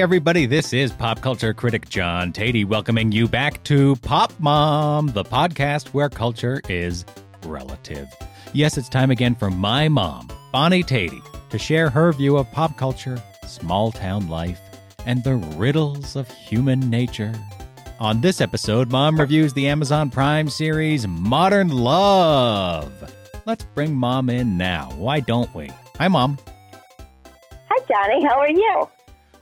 [0.00, 5.24] Everybody, this is pop culture critic John Tatey welcoming you back to Pop Mom, the
[5.24, 7.04] podcast where culture is
[7.44, 8.08] relative.
[8.54, 12.78] Yes, it's time again for my mom, Bonnie Tatey, to share her view of pop
[12.78, 14.58] culture, small town life,
[15.04, 17.34] and the riddles of human nature.
[17.98, 23.12] On this episode, Mom reviews the Amazon Prime series Modern Love.
[23.44, 24.92] Let's bring Mom in now.
[24.96, 25.70] Why don't we?
[25.98, 26.38] Hi, Mom.
[27.68, 28.24] Hi, Johnny.
[28.24, 28.88] How are you?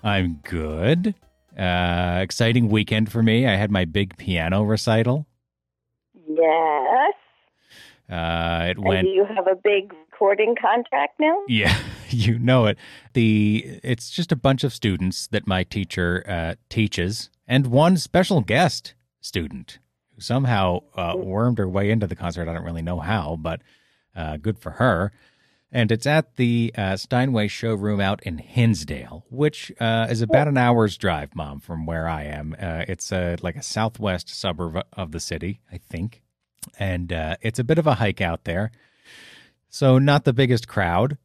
[0.03, 1.15] I'm good.
[1.59, 3.47] Uh, exciting weekend for me.
[3.47, 5.27] I had my big piano recital.
[6.29, 7.15] Yes.
[8.11, 9.07] Uh, it And went.
[9.07, 11.41] do you have a big recording contract now?
[11.49, 11.77] Yeah,
[12.09, 12.79] you know it.
[13.13, 18.41] The it's just a bunch of students that my teacher uh, teaches, and one special
[18.41, 19.79] guest student
[20.15, 22.49] who somehow uh, wormed her way into the concert.
[22.49, 23.61] I don't really know how, but
[24.17, 25.13] uh, good for her.
[25.71, 30.57] And it's at the uh, Steinway showroom out in Hinsdale, which uh, is about an
[30.57, 32.57] hour's drive, Mom, from where I am.
[32.59, 36.23] Uh, it's uh, like a southwest suburb of the city, I think,
[36.79, 38.71] and uh, it's a bit of a hike out there.
[39.69, 41.19] So not the biggest crowd.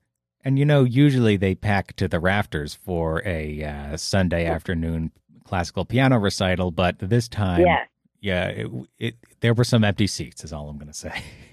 [0.44, 5.12] And you know, usually they pack to the rafters for a uh, Sunday afternoon
[5.46, 7.86] classical piano recital, but this time, Yeah.
[8.20, 8.68] yeah, it,
[9.00, 10.44] it there were some empty seats.
[10.44, 11.14] Is all I'm going to say.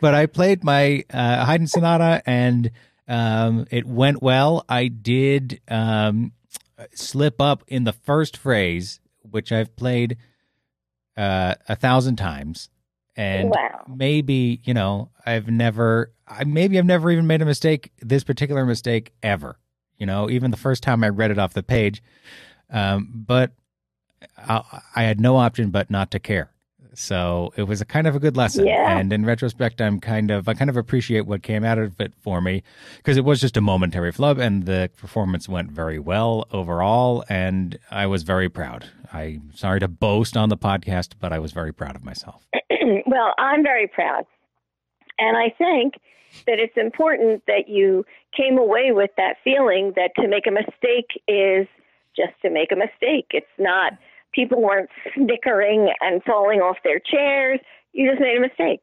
[0.00, 2.70] but I played my uh, Haydn sonata, and
[3.08, 4.64] um, it went well.
[4.68, 6.32] I did um,
[6.94, 10.16] slip up in the first phrase, which I've played
[11.16, 12.68] uh, a thousand times,
[13.16, 13.84] and Wow.
[13.88, 17.92] maybe you know I've never, I maybe I've never even made a mistake.
[18.00, 19.58] This particular mistake ever,
[19.98, 22.02] you know, even the first time I read it off the page,
[22.70, 23.52] um, but
[24.36, 26.50] I, I had no option but not to care.
[26.98, 28.66] So it was a kind of a good lesson.
[28.66, 28.98] Yeah.
[28.98, 32.12] And in retrospect, I'm kind of I kind of appreciate what came out of it
[32.20, 32.62] for me
[32.96, 37.78] because it was just a momentary flub, and the performance went very well overall, and
[37.90, 38.86] I was very proud.
[39.12, 42.46] I'm sorry to boast on the podcast, but I was very proud of myself.
[43.06, 44.24] well, I'm very proud.
[45.18, 45.94] And I think
[46.46, 48.04] that it's important that you
[48.36, 51.66] came away with that feeling that to make a mistake is
[52.14, 53.26] just to make a mistake.
[53.30, 53.92] It's not,
[54.36, 57.58] people weren't snickering and falling off their chairs.
[57.92, 58.82] You just made a mistake.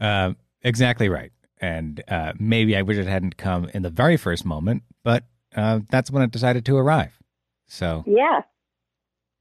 [0.00, 0.32] Uh,
[0.62, 1.32] exactly right.
[1.60, 5.24] And uh, maybe I wish it hadn't come in the very first moment, but
[5.56, 7.18] uh, that's when it decided to arrive.
[7.66, 8.42] So, Yeah.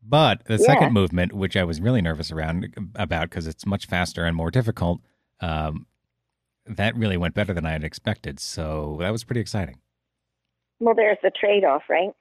[0.02, 0.66] but the Yeah.
[0.66, 4.52] second movement, which I was really nervous around about because it's much faster and more
[4.52, 5.02] difficult,
[5.40, 5.86] um,
[6.66, 8.40] that really went better than I had expected.
[8.40, 9.80] So that was pretty exciting.
[10.80, 12.12] Well, there's the trade off, right?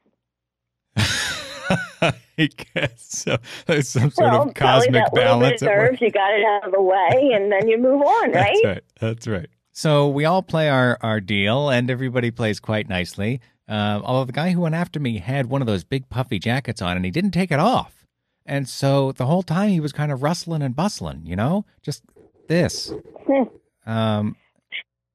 [2.38, 3.36] I guess so.
[3.66, 5.60] There's some sort well, of probably cosmic that little balance.
[5.60, 8.02] bit at of nerves, you got it out of the way, and then you move
[8.02, 8.56] on, right?
[8.62, 8.82] That's right.
[9.00, 9.48] That's right.
[9.72, 13.40] So we all play our, our deal, and everybody plays quite nicely.
[13.68, 16.82] Um, although the guy who went after me had one of those big puffy jackets
[16.82, 18.04] on, and he didn't take it off.
[18.44, 22.02] And so the whole time he was kind of rustling and bustling, you know, just
[22.48, 22.92] this.
[23.26, 23.90] Hmm.
[23.90, 24.36] Um,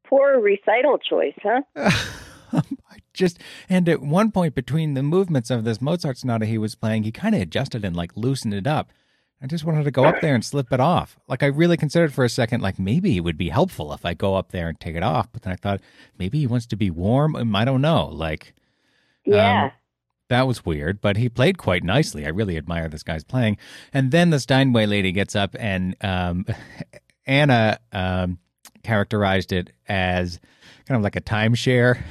[0.07, 1.61] Poor recital choice, huh?
[3.17, 7.03] Just and at one point between the movements of this Mozart sonata he was playing,
[7.03, 8.91] he kind of adjusted and like loosened it up.
[9.41, 11.19] I just wanted to go up there and slip it off.
[11.27, 14.15] Like I really considered for a second, like maybe it would be helpful if I
[14.15, 15.31] go up there and take it off.
[15.31, 15.81] But then I thought
[16.17, 17.35] maybe he wants to be warm.
[17.35, 18.07] Um, I don't know.
[18.07, 18.55] Like
[19.25, 19.65] Yeah.
[19.65, 19.71] Um,
[20.29, 22.25] that was weird, but he played quite nicely.
[22.25, 23.57] I really admire this guy's playing.
[23.93, 26.45] And then the Steinway lady gets up, and um,
[27.25, 28.39] Anna um,
[28.83, 30.39] characterized it as
[30.85, 32.01] kind of like a timeshare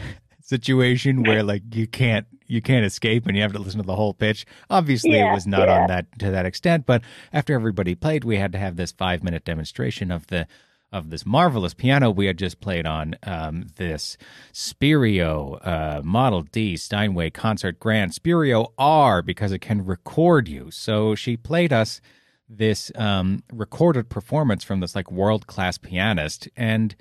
[0.47, 3.97] situation where like you can't you can't escape and you have to listen to the
[3.97, 4.47] whole pitch.
[4.71, 5.81] Obviously, it was not yeah.
[5.81, 7.03] on that to that extent, but
[7.33, 10.47] after everybody played, we had to have this five minute demonstration of the
[10.93, 14.17] of this marvelous piano we had just played on um, this
[14.53, 20.71] Spirio uh, Model D Steinway Concert Grand Spirio R because it can record you.
[20.71, 22.01] So she played us
[22.49, 26.95] this um, recorded performance from this like world class pianist, and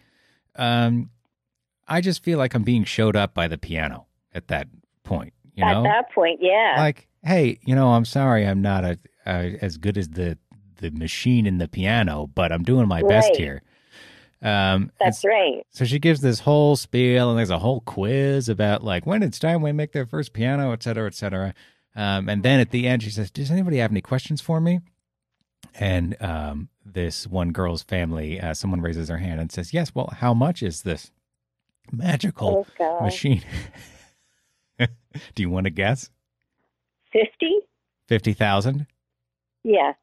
[0.55, 1.11] um,
[1.87, 4.67] I just feel like I'm being showed up by the piano at that
[5.03, 5.33] point.
[5.53, 6.75] You At know, that point, yeah.
[6.77, 10.37] like, hey, you know, I'm sorry, I'm not a, a, as good as the
[10.77, 13.61] the machine in the piano, but I'm doing my best here.
[14.41, 15.65] Um, That's right.
[15.69, 19.33] so she gives this whole spiel, and there's a whole quiz about like when did
[19.33, 21.53] Steinway make their first piano, et cetera, et cetera.
[21.95, 24.81] Um, and then at the end, she says, "Does anybody have any questions for me?"
[25.79, 30.13] And um, this one girl's family, uh, someone raises their hand and says, "Yes." Well,
[30.17, 31.11] how much is this
[31.91, 33.43] magical Oh, machine?
[34.79, 34.87] Do
[35.37, 36.09] you want to guess?
[37.11, 37.29] 50?
[38.07, 38.85] Fifty thousand,
[39.63, 39.93] Yeah.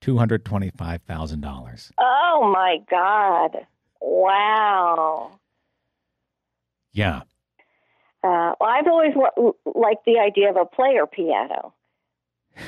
[0.00, 1.90] two hundred twenty-five thousand dollars.
[1.98, 3.66] Oh, my God.
[4.00, 5.40] Wow.
[6.92, 7.22] Yeah,
[8.22, 11.74] Uh, well, I've always wa- liked the idea of a player piano.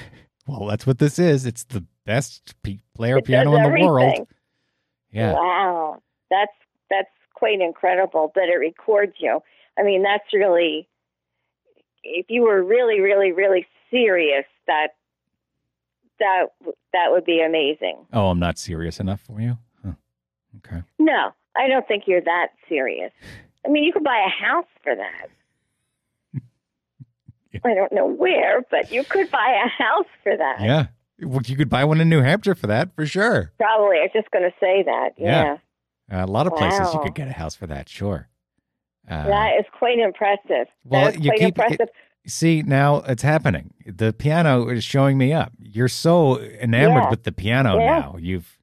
[0.46, 1.44] Well, that's what this is.
[1.44, 2.54] It's the best
[2.94, 4.26] player It piano in the world.
[5.10, 5.34] Yeah.
[5.34, 6.00] Wow,
[6.30, 6.52] that's
[6.88, 9.40] that's quite incredible that it records you.
[9.78, 10.88] I mean, that's really
[12.02, 14.88] if you were really, really, really serious, that
[16.18, 16.46] that
[16.92, 18.06] that would be amazing.
[18.12, 19.58] Oh, I'm not serious enough for you?
[19.84, 19.92] Huh.
[20.58, 20.82] Okay.
[20.98, 23.12] No, I don't think you're that serious.
[23.64, 25.28] I mean, you could buy a house for that.
[27.50, 27.60] Yeah.
[27.64, 30.60] I don't know where, but you could buy a house for that.
[30.60, 30.88] Yeah.
[31.22, 33.50] Well, you could buy one in New Hampshire for that, for sure.
[33.56, 33.96] Probably.
[33.96, 35.14] I was just going to say that.
[35.16, 35.42] Yeah.
[35.42, 35.56] Yeah.
[36.10, 38.28] Uh, a lot of places you could get a house for that, sure.
[39.10, 40.66] Uh, that is quite impressive.
[40.84, 41.88] well, that is you quite keep- impressive.
[42.26, 43.72] see, now it's happening.
[43.86, 45.52] The piano is showing me up.
[45.58, 47.10] You're so enamored Yeah.
[47.10, 47.98] with the piano Yeah.
[48.00, 48.16] now.
[48.18, 48.54] You've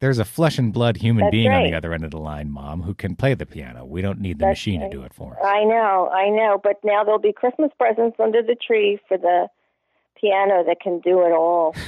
[0.00, 2.50] there's a flesh and blood human That's being on the other end of the line,
[2.50, 3.86] Mom, who can play the piano.
[3.86, 4.90] We don't need the That's machine right.
[4.90, 5.38] to do it for us.
[5.42, 6.60] I know, I know.
[6.62, 9.48] But now there'll be Christmas presents under the tree for the
[10.20, 11.74] piano that can do it all.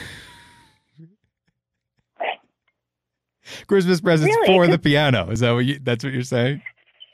[3.66, 4.46] Christmas presents Really?
[4.46, 5.30] for the piano.
[5.30, 5.78] Is that what you?
[5.82, 6.62] That's what you're saying?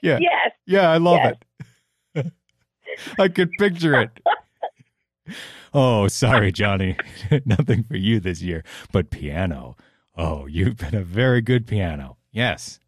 [0.02, 0.19] Yeah.
[0.20, 0.52] Yes.
[0.67, 1.34] Yeah, I love Yes.
[2.14, 2.32] it.
[3.19, 4.11] I could picture it.
[5.75, 6.96] Oh, sorry, Johnny.
[7.46, 8.62] Nothing for you this year,
[8.93, 9.76] but piano.
[10.17, 12.19] Oh, you've been a very good piano.
[12.31, 12.78] Yes.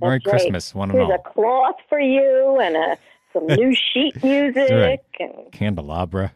[0.00, 0.20] Merry.
[0.20, 1.14] Christmas, one and There's all.
[1.26, 2.96] a cloth for you and a
[3.32, 5.00] some new sheet music right.
[5.18, 6.32] and Candelabra.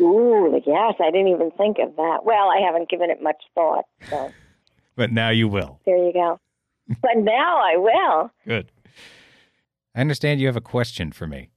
[0.00, 2.20] ooh, yes, I didn't even think of that.
[2.24, 4.32] Well, I haven't given it much thought, so
[4.96, 5.80] But now you will.
[5.86, 6.40] there you go.
[7.02, 8.30] But now I will.
[8.46, 8.70] Good.
[9.94, 11.50] I understand you have a question for me.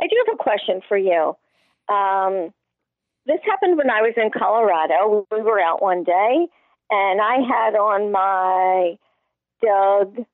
[0.00, 1.36] I do have a question for you.
[1.88, 2.52] Um,
[3.26, 5.26] this happened when I was in Colorado.
[5.30, 6.46] We were out one day,
[6.90, 8.96] and I had on my
[9.62, 10.24] Doug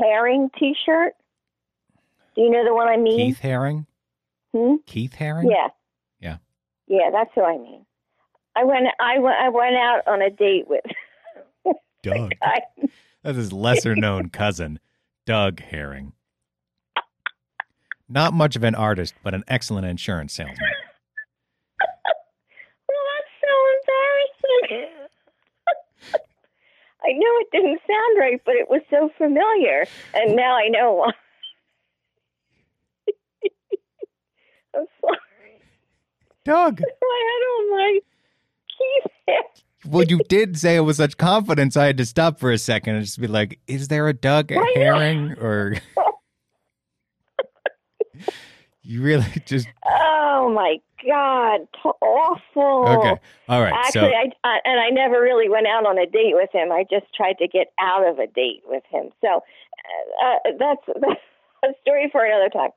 [0.00, 1.14] Herring T-shirt.
[2.34, 3.18] Do you know the one I mean?
[3.18, 3.86] Keith Haring?
[4.54, 4.76] Hmm?
[4.86, 5.50] Keith Haring?
[5.50, 5.68] Yeah.
[6.20, 6.36] Yeah.
[6.86, 7.84] Yeah, that's who I mean.
[8.54, 8.86] I went.
[9.00, 9.36] I went.
[9.40, 10.84] I went out on a date with.
[12.02, 12.32] Doug.
[13.22, 14.80] That's his lesser known cousin,
[15.26, 16.12] Doug Herring.
[18.08, 20.58] Not much of an artist, but an excellent insurance salesman.
[21.84, 23.52] Oh, well, that's so
[24.68, 25.08] embarrassing.
[27.04, 30.92] I know it didn't sound right, but it was so familiar, and now I know
[30.94, 31.12] why.
[34.76, 35.18] I'm sorry.
[36.44, 36.80] Doug.
[36.82, 36.84] I
[37.28, 38.00] had on my
[38.68, 39.62] keys.
[39.86, 41.76] Well, you did say it with such confidence.
[41.76, 44.12] I had to stop for a second and just be like, "Is there a
[44.58, 44.76] Why not?
[44.76, 45.74] Herring?" Or
[48.82, 50.76] you really just Oh my
[51.06, 51.60] God,
[52.00, 52.88] awful.
[52.88, 53.20] okay.
[53.48, 53.72] All right.
[53.72, 56.70] Actually, so I, I and I never really went out on a date with him.
[56.70, 59.10] I just tried to get out of a date with him.
[59.20, 61.20] So uh, uh, that's, that's
[61.64, 62.70] a story for another time.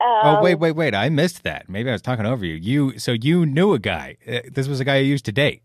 [0.00, 0.94] Um, oh wait, wait, wait!
[0.94, 1.68] I missed that.
[1.68, 2.54] Maybe I was talking over you.
[2.54, 4.16] You so you knew a guy.
[4.28, 5.62] Uh, This was a guy you used to date.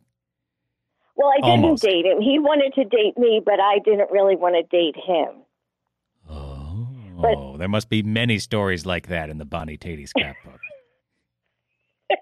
[1.17, 1.81] Well, I didn't Almost.
[1.83, 2.21] date him.
[2.21, 5.41] He wanted to date me, but I didn't really want to date him.
[6.29, 6.87] Oh,
[7.19, 10.59] But- there must be many stories like that in the Bonnie Tatey scrapbook.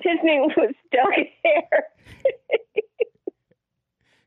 [0.00, 1.12] His name was Doug
[1.44, 1.84] Hare.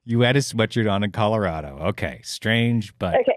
[0.04, 1.78] You had a sweatshirt on in Colorado.
[1.90, 3.36] Okay, strange, but Okay.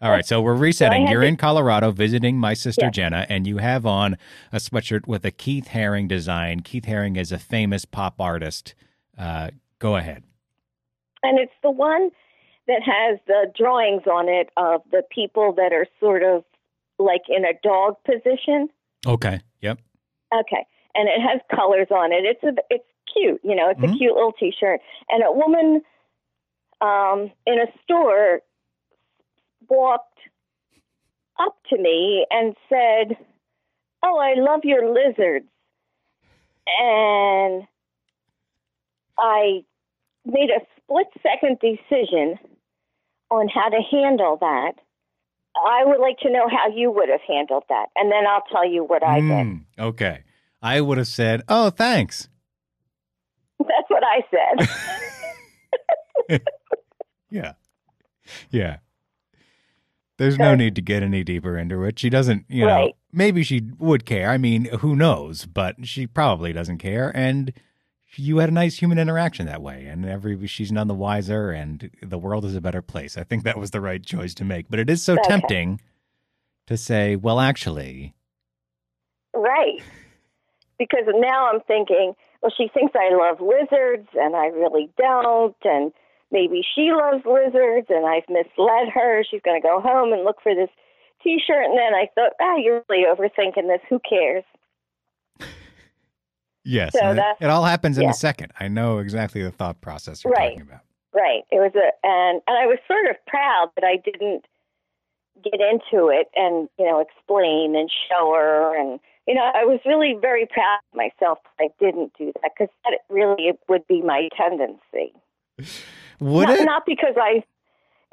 [0.00, 0.24] All right.
[0.26, 1.08] So we're resetting.
[1.08, 2.90] You're in Colorado visiting my sister Yeah.
[2.90, 4.16] Jenna, and you have on
[4.52, 6.60] a sweatshirt with a Keith Haring design.
[6.60, 8.74] Keith Haring is a famous pop artist.
[9.18, 10.22] Uh, go ahead.
[11.24, 12.10] and it's the one
[12.68, 16.44] that has the drawings on it of the people that are sort of
[17.00, 18.68] like in a dog position.
[19.06, 19.40] Okay.
[19.62, 19.78] Yep.
[20.32, 20.64] Okay,
[20.94, 22.24] and it has colors on it.
[22.24, 23.68] It's a, it's cute, you know.
[23.70, 23.94] It's Mhm.
[23.94, 24.80] a cute little T-shirt.
[25.08, 25.80] And a woman
[26.80, 28.40] um, in a store
[29.68, 30.18] walked
[31.38, 33.16] up to me and said,
[34.02, 35.48] "Oh, I love your lizards,"
[36.80, 37.66] and
[39.18, 39.64] I
[40.24, 42.38] made a split-second decision
[43.30, 44.72] on how to handle that.
[45.56, 48.68] I would like to know how you would have handled that, and then I'll tell
[48.68, 49.30] you what I did.
[49.30, 50.24] Mm, okay.
[50.62, 52.28] I would have said, "Oh, thanks."
[53.58, 54.68] That's what I said.
[57.30, 57.52] Yeah.
[58.50, 58.78] Yeah.
[60.18, 61.98] There's no need to get any deeper into it.
[61.98, 62.94] She doesn't, you know, Right.
[63.12, 64.30] maybe she would care.
[64.30, 65.46] I mean, who knows?
[65.46, 67.10] But she probably doesn't care.
[67.16, 67.52] And
[68.16, 69.86] you had a nice human interaction that way.
[69.86, 73.16] And every she's none the wiser and the world is a better place.
[73.16, 74.68] I think that was the right choice to make.
[74.68, 75.22] But it is so Okay.
[75.28, 75.80] tempting
[76.66, 78.14] to say, well, actually,
[79.34, 79.80] right.
[80.78, 85.56] Because now I'm thinking, well, she thinks I love lizards, and I really don't.
[85.64, 85.92] And
[86.30, 89.24] maybe she loves lizards and I've misled her.
[89.30, 90.70] She's going to go home and look for this
[91.22, 93.80] T-shirt, and then I thought, ah, you're really overthinking this.
[93.90, 94.44] Who cares?
[96.64, 98.10] Yes, So and it, it all happens in yeah.
[98.10, 98.52] a second.
[98.60, 100.50] I know exactly the thought process you're Right.
[100.50, 100.80] talking about.
[101.14, 101.42] Right.
[101.50, 104.44] It was a and and I was sort of proud that I didn't
[105.42, 109.80] get into it and you know explain and show her and you know I was
[109.86, 114.02] really very proud of myself that I didn't do that because that really would be
[114.02, 115.14] my tendency.
[116.20, 116.64] Would not, it?
[116.64, 117.42] not because I,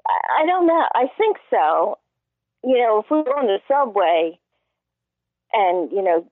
[0.07, 0.85] I don't know.
[0.93, 1.97] I think so.
[2.63, 4.39] You know, if we were on the subway
[5.53, 6.25] and you know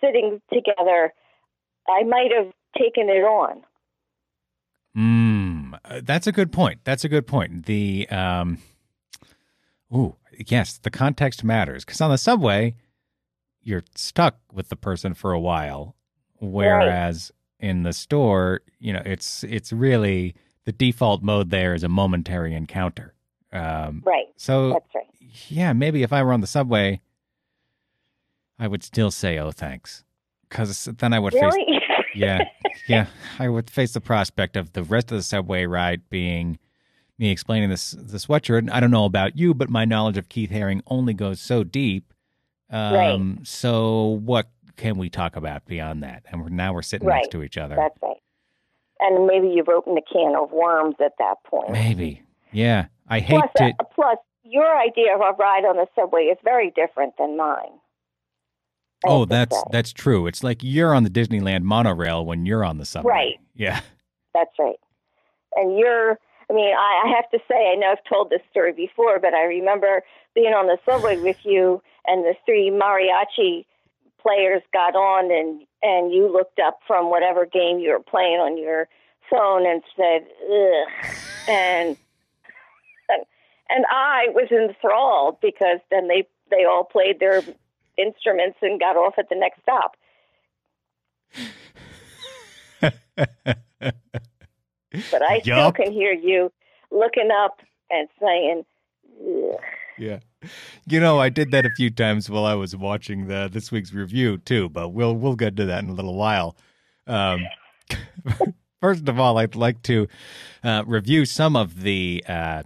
[0.00, 1.12] sitting together,
[1.88, 3.62] I might have taken it on.
[4.96, 6.80] Mm, that's a good point.
[6.84, 7.66] That's a good point.
[7.66, 8.58] The um,
[9.94, 12.74] ooh, yes, the context matters because on the subway,
[13.62, 15.96] you're stuck with the person for a while,
[16.40, 20.34] whereas in the store, you know, it's it's really
[20.64, 21.50] the default mode.
[21.50, 23.14] There is a momentary encounter.
[23.52, 24.26] Um, Right.
[24.36, 25.06] so That's right.
[25.48, 27.00] yeah, maybe if I were on the subway,
[28.58, 30.04] I would still say, "Oh, thanks,"
[30.48, 31.54] because then I would face
[32.14, 32.44] yeah,
[32.86, 33.06] yeah.
[33.38, 36.58] I would face the prospect of the rest of the subway ride being
[37.18, 38.70] me explaining this the sweatshirt.
[38.70, 42.12] I don't know about you, but my knowledge of Keith Haring only goes so deep.
[42.70, 46.24] Um, So what can we talk about beyond that?
[46.30, 47.16] And we're, now we're sitting Right.
[47.16, 47.76] next to each other.
[47.76, 48.16] That's right.
[49.04, 51.70] And maybe you've opened a can of worms at that point.
[51.72, 52.22] Maybe.
[52.52, 52.86] Yeah.
[53.08, 53.64] I hate Plus, to.
[53.80, 57.72] uh, plus, your idea of a ride on the subway is very different than mine.
[59.04, 59.62] I Oh, that's say.
[59.72, 60.26] that's true.
[60.26, 63.10] It's like you're on the Disneyland monorail when you're on the subway.
[63.10, 63.40] Right.
[63.54, 63.80] Yeah.
[64.34, 64.78] That's right.
[65.56, 66.18] And you're,
[66.48, 69.34] I mean, I, I have to say, I know I've told this story before, but
[69.34, 70.02] I remember
[70.34, 73.64] being on the subway with you, and the three mariachi
[74.20, 78.56] players got on, and and you looked up from whatever game you were playing on
[78.58, 78.88] your
[79.30, 81.14] phone and said, "Ugh,"
[81.48, 81.96] and
[83.70, 87.42] and I was enthralled because then they they all played their
[87.96, 89.96] instruments and got off at the next stop.
[95.10, 96.52] But I still can hear you
[96.90, 97.60] looking up
[97.90, 98.64] and saying,
[99.20, 99.60] Ugh.
[99.98, 100.18] Yeah.
[100.86, 103.92] You know, I did that a few times while I was watching the this week's
[103.92, 106.56] review too, but we'll we'll get to that in a little while.
[107.06, 107.46] Um,
[108.80, 110.08] first of all, I'd like to
[110.64, 112.62] uh, review some of the uh,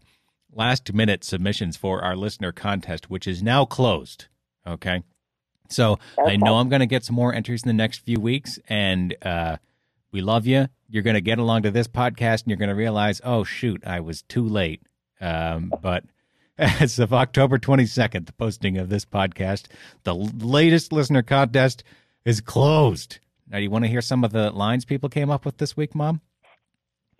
[0.53, 4.27] last minute submissions for our listener contest, which is now closed.
[4.67, 5.03] Okay.
[5.69, 8.59] So I know I'm going to get some more entries in the next few weeks,
[8.69, 9.57] and uh,
[10.13, 10.69] we love you.
[10.89, 13.85] You're going to get along to this podcast, and you're going to realize, oh shoot,
[13.85, 14.83] I was too late.
[15.21, 16.05] Um, but
[16.59, 19.67] as of October 22nd, the posting of this podcast,
[20.05, 21.85] the latest listener contest
[22.25, 23.19] is closed.
[23.49, 25.77] Now, do you want to hear some of the lines people came up with this
[25.77, 26.21] week, Mom?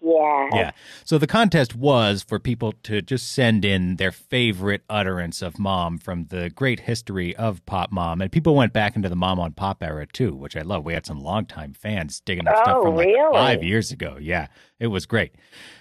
[0.03, 0.49] yeah.
[0.53, 0.71] Yeah.
[1.05, 5.99] So the contest was for people to just send in their favorite utterance of mom
[5.99, 8.21] from the great history of pop mom.
[8.21, 10.85] And people went back into the mom on pop era too, which I love.
[10.85, 13.33] We had some longtime fans digging up stuff Oh, from like really?
[13.33, 14.17] five years ago.
[14.21, 14.47] Yeah.
[14.79, 15.33] It was great.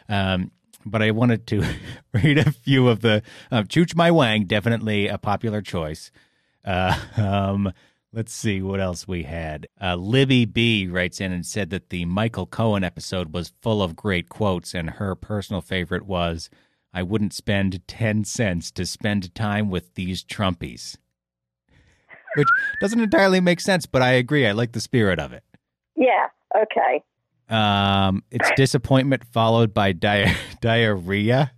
[0.09, 0.50] Um,
[0.86, 1.63] but I wanted to
[2.13, 6.12] read a few of the uh, Chooch My Wang, definitely a popular choice.
[6.63, 7.72] Uh, um,
[8.13, 9.68] let's see what else we had.
[9.82, 13.96] Uh, Libby B writes in and said that the Michael Cohen episode was full of
[13.96, 16.50] great quotes, and her personal favorite was,
[16.94, 20.98] "I wouldn't spend ten cents to spend time with these Trumpies,"
[22.36, 22.48] which
[22.80, 24.48] doesn't entirely make sense, but I agree.
[24.48, 25.44] I like the spirit of it.
[25.96, 26.27] Yeah.
[26.56, 27.04] Okay.
[27.50, 31.52] Um, it's disappointment followed by di- diarrhea.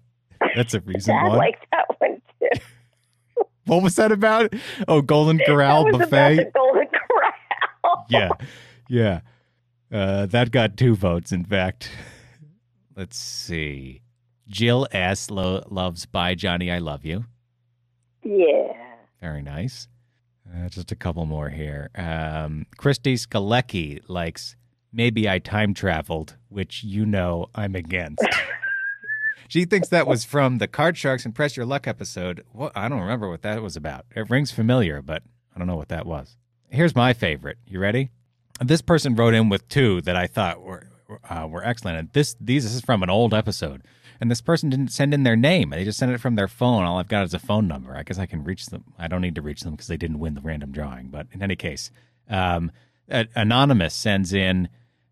[0.55, 1.37] That's a reason I one.
[1.37, 2.61] like that one too.
[3.65, 4.53] what was that about?
[4.87, 6.05] Oh, Golden Corral buffet.
[6.05, 8.05] about the Golden Corral.
[8.09, 8.29] yeah,
[8.89, 9.19] yeah.
[9.91, 11.89] Uh, that got two votes, in fact.
[12.95, 14.01] Let's see.
[14.47, 15.29] Jill S.
[15.29, 17.25] Lo- loves "Bye Johnny, I Love You."
[18.23, 18.73] Yeah.
[19.21, 19.87] Very nice.
[20.49, 21.89] Uh, just a couple more here.
[21.95, 24.55] Um, Christy Skalecki likes
[24.91, 28.23] "Maybe I Time Traveled," which you know I'm against.
[29.47, 32.43] she thinks that was from the Card Sharks and Press Your Luck episode.
[32.51, 34.05] What I don't remember what that was about.
[34.15, 35.23] It rings familiar, but
[35.55, 36.37] I don't know what that was.
[36.69, 37.57] Here's my favorite.
[37.65, 38.09] You ready?
[38.59, 40.87] This person wrote in with two that I thought were
[41.29, 41.97] uh, were excellent.
[41.97, 43.83] And this these this is from an old episode,
[44.19, 45.69] and this person didn't send in their name.
[45.69, 46.83] They just sent it from their phone.
[46.83, 47.95] All I've got is a phone number.
[47.95, 48.83] I guess I can reach them.
[48.97, 51.07] I don't need to reach them because they didn't win the random drawing.
[51.07, 51.91] But in any case,
[52.29, 52.71] um,
[53.09, 54.69] anonymous sends in.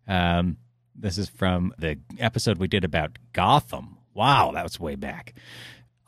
[0.08, 0.56] Um,
[0.94, 3.98] this is from the episode we did about Gotham.
[4.14, 5.34] Wow, that was way back.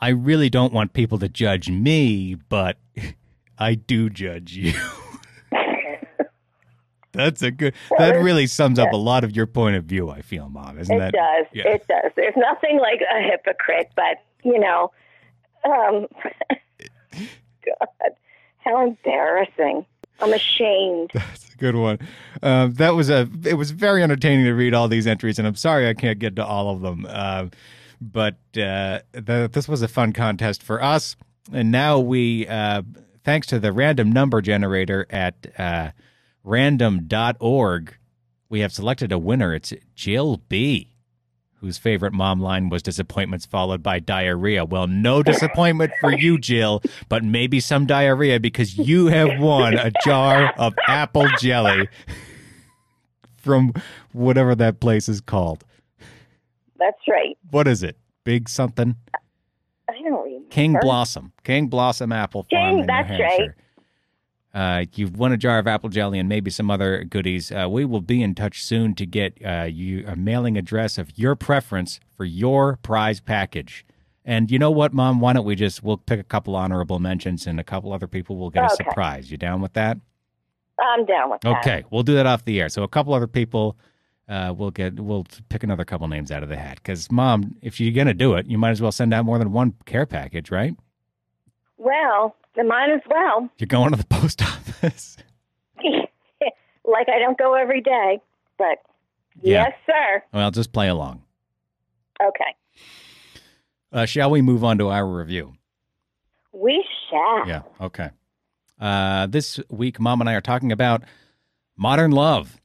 [0.01, 2.79] I really don't want people to judge me, but
[3.59, 4.73] I do judge you.
[7.13, 7.75] That's a good.
[7.91, 10.09] Well, that really sums up a lot of your point of view.
[10.11, 10.79] I feel, Mom.
[10.79, 11.13] Isn't It that?
[11.15, 11.47] does.
[11.53, 11.69] yeah.
[11.69, 12.13] It does.
[12.15, 14.93] There's nothing like a hypocrite, but you know,
[15.65, 16.07] um,
[17.13, 17.89] God,
[18.59, 19.85] how embarrassing!
[20.21, 21.11] I'm ashamed.
[21.15, 21.99] That's a good one.
[22.43, 23.29] Um, that was a.
[23.45, 26.37] It was very entertaining to read all these entries, and I'm sorry I can't get
[26.37, 27.07] to all of them.
[27.09, 27.51] Um,
[28.01, 31.17] but uh, the, this was a fun contest for us,
[31.53, 32.83] and now we, uh,
[33.25, 35.91] thanks to the random number generator at uh,
[36.45, 37.97] random.org,
[38.49, 39.55] we have selected a winner.
[39.55, 40.98] It's Jill B.
[41.61, 44.65] Whose favorite mom line was disappointments followed by diarrhea?
[44.65, 49.91] Well, no disappointment for you, Jill, but maybe some diarrhea because you have won a
[50.05, 51.89] jar of apple jelly
[53.37, 53.73] from
[54.13, 55.65] whatever that place is called.
[56.79, 57.37] That's right.
[57.51, 57.97] What is it?
[58.23, 58.95] Big something?
[59.89, 60.49] I don't remember.
[60.51, 61.33] King Blossom.
[61.43, 63.51] King Blossom Apple Farm King, in that's New right.
[64.55, 67.53] Uh, you've won a jar of apple jelly and maybe some other goodies.
[67.53, 71.17] Uh, we will be in touch soon to get uh, you a mailing address of
[71.19, 73.85] your preference for your prize package.
[74.25, 75.21] And you know what, Mom?
[75.21, 78.37] Why don't we just we'll pick a couple honorable mentions and a couple other people
[78.37, 79.31] will get a surprise.
[79.31, 79.99] You down with that?
[80.79, 81.59] I'm down with that.
[81.59, 82.69] Okay, we'll do that off the air.
[82.69, 83.77] So a couple other people,
[84.29, 86.77] uh, we'll get we'll pick another couple names out of the hat.
[86.77, 89.53] Because mom, if you're gonna do it, you might as well send out more than
[89.53, 90.75] one care package, right?
[91.79, 93.49] Well, then might as well.
[93.59, 95.17] You're going to the post office.
[96.85, 98.21] like I don't go every day,
[98.59, 98.79] but
[99.43, 99.65] Yeah.
[99.69, 100.23] yes, sir.
[100.33, 101.23] well, just play along.
[102.21, 102.57] Okay,
[103.93, 105.55] Uh, shall we move on to our review?
[106.53, 107.47] we shall.
[107.47, 107.63] Yeah.
[107.81, 108.11] Okay.
[108.81, 111.05] Uh, this week, Mom and I are talking about
[111.77, 112.61] modern love.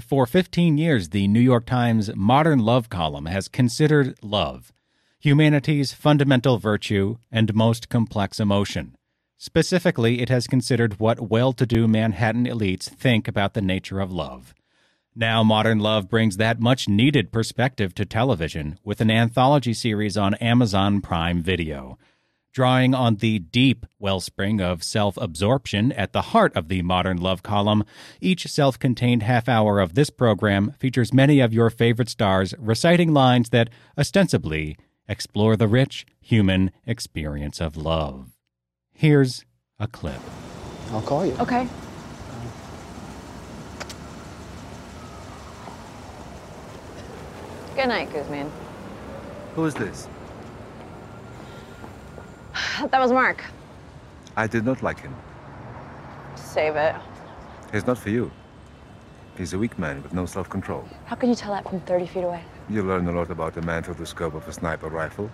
[0.00, 4.72] For 15 years, the New York Times Modern Love column has considered love
[5.18, 8.96] humanity's fundamental virtue and most complex emotion.
[9.36, 14.12] Specifically, it has considered what well to do Manhattan elites think about the nature of
[14.12, 14.54] love.
[15.14, 20.34] Now, Modern Love brings that much needed perspective to television with an anthology series on
[20.34, 21.98] Amazon Prime Video.
[22.52, 27.42] Drawing on the deep wellspring of self absorption at the heart of the Modern Love
[27.42, 27.84] column,
[28.20, 33.12] each self contained half hour of this program features many of your favorite stars reciting
[33.12, 34.76] lines that ostensibly
[35.08, 38.32] explore the rich human experience of love.
[38.92, 39.44] Here's
[39.78, 40.20] a clip.
[40.90, 41.34] I'll call you.
[41.40, 41.68] Okay.
[47.74, 48.50] Good night, Guzman.
[49.54, 50.08] Who is this?
[52.90, 53.42] That was Mark.
[54.36, 55.14] I did not like him.
[56.36, 56.94] Save it.
[57.72, 58.30] He's not for you.
[59.36, 60.88] He's a weak man with no self-control.
[61.04, 62.42] How can you tell that from 30 feet away?
[62.70, 65.30] You learn a lot about a man through the scope of a sniper rifle.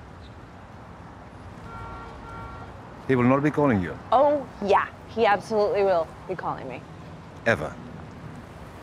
[3.09, 4.87] He will not be calling you, Oh, yeah.
[5.09, 6.81] He absolutely will be calling me.
[7.47, 7.73] ever.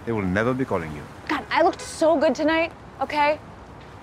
[0.05, 1.01] He will never be calling you.
[1.27, 3.39] God, I looked so good tonight, okay?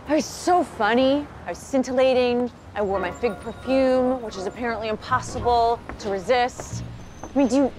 [0.08, 1.26] I was so funny.
[1.46, 2.50] I was scintillating.
[2.74, 6.82] I wore my fig perfume, which is apparently impossible to resist.
[7.22, 7.72] I mean, do you.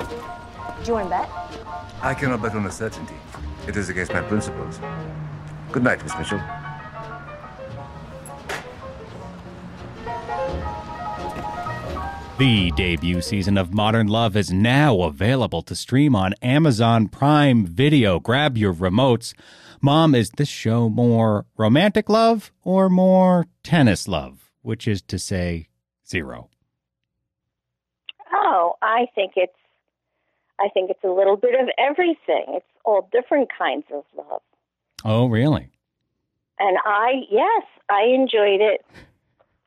[0.00, 1.28] Do you want to bet?
[2.02, 3.14] I cannot bet on a certainty.
[3.66, 4.78] It is against my principles.
[5.74, 6.38] Good night, Miss Mitchell.
[12.38, 18.20] The debut season of Modern Love is now available to stream on Amazon Prime Video.
[18.20, 19.34] Grab your remotes.
[19.80, 24.52] Mom, is this show more romantic love or more tennis love?
[24.62, 25.66] Which is to say,
[26.06, 26.50] zero.
[28.32, 29.58] Oh, I think it's
[30.60, 32.44] I think it's a little bit of everything.
[32.50, 34.40] It's all different kinds of love.
[35.04, 35.68] Oh, really?
[36.58, 38.84] And I yes, I enjoyed it.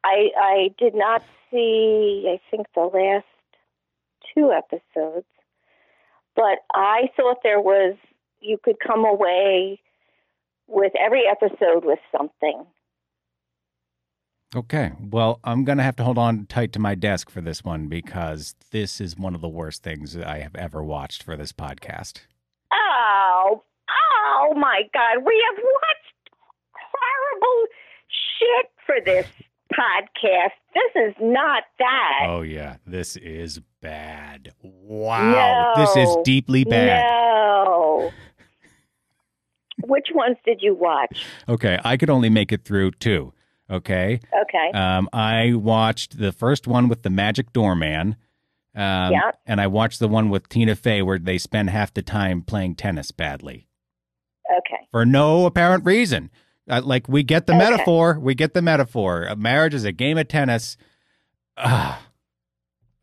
[0.03, 3.25] I I did not see I think the last
[4.33, 5.25] two episodes.
[6.35, 7.95] But I thought there was
[8.39, 9.79] you could come away
[10.67, 12.65] with every episode with something.
[14.55, 14.93] Okay.
[14.99, 17.87] Well, I'm going to have to hold on tight to my desk for this one
[17.87, 22.21] because this is one of the worst things I have ever watched for this podcast.
[24.27, 25.23] Oh, my God.
[25.25, 26.29] We have watched
[26.73, 27.65] horrible
[28.39, 29.25] shit for this
[29.73, 30.51] podcast.
[30.73, 32.19] This is not that.
[32.27, 32.77] Oh, yeah.
[32.85, 34.53] This is bad.
[34.61, 35.73] Wow.
[35.77, 37.09] This is deeply bad.
[37.09, 38.11] No.
[39.83, 41.25] Which ones did you watch?
[41.47, 41.79] Okay.
[41.83, 43.33] I could only make it through two.
[43.69, 44.19] Okay.
[44.41, 44.71] Okay.
[44.77, 48.15] Um, I watched the first one with the magic doorman.
[48.75, 49.31] Um, Yeah.
[49.45, 52.75] And I watched the one with Tina Fey where they spend half the time playing
[52.75, 53.67] tennis badly.
[54.91, 56.29] For no apparent reason.
[56.69, 57.59] Uh, like we get the Okay.
[57.69, 58.19] metaphor.
[58.19, 59.23] We get the metaphor.
[59.23, 60.77] A marriage is a game of tennis.
[61.57, 62.01] Ah.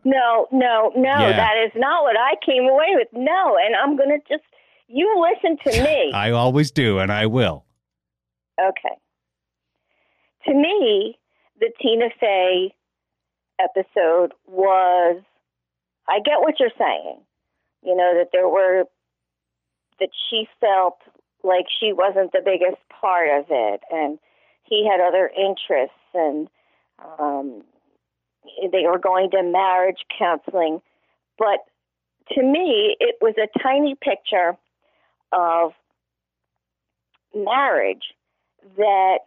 [0.04, 1.08] No, no, no.
[1.08, 1.32] Yeah.
[1.36, 3.08] That is not what I came away with.
[3.12, 4.44] No, and I'm going to just
[4.86, 6.12] you listen to me.
[6.14, 7.64] I always do, and I will.
[8.60, 8.96] Okay.
[10.46, 11.18] To me,
[11.58, 12.74] the Tina Fey
[13.58, 15.22] episode was
[16.06, 17.20] I get what you're saying.
[17.82, 18.84] You know, that there were
[20.00, 20.98] that she felt
[21.44, 24.18] like she wasn't the biggest part of it and
[24.64, 26.48] he had other interests and
[27.18, 27.62] um
[28.72, 30.80] they were going to marriage counseling.
[31.38, 31.60] But
[32.32, 34.56] to me, it was a tiny picture
[35.32, 35.72] of
[37.34, 38.14] marriage
[38.76, 39.18] that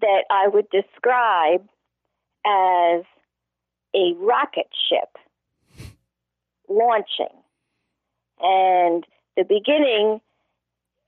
[0.00, 1.66] that I would describe
[2.46, 3.04] as
[3.94, 5.88] a rocket ship
[6.68, 7.34] launching.
[8.40, 9.04] And
[9.36, 10.20] the beginning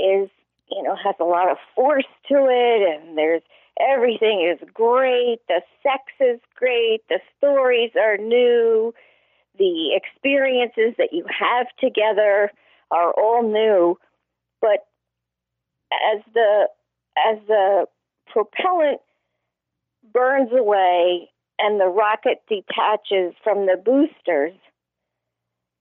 [0.00, 0.30] is,
[0.70, 3.42] you know, has a lot of force to it and there's
[3.80, 8.92] everything is great, the sex is great, the stories are new,
[9.58, 12.50] the experiences that you have together
[12.90, 13.98] are all new,
[14.60, 14.86] but
[16.14, 16.68] as the
[17.28, 17.86] as the
[18.26, 19.00] propellant
[20.12, 24.54] burns away and the rocket detaches from the boosters,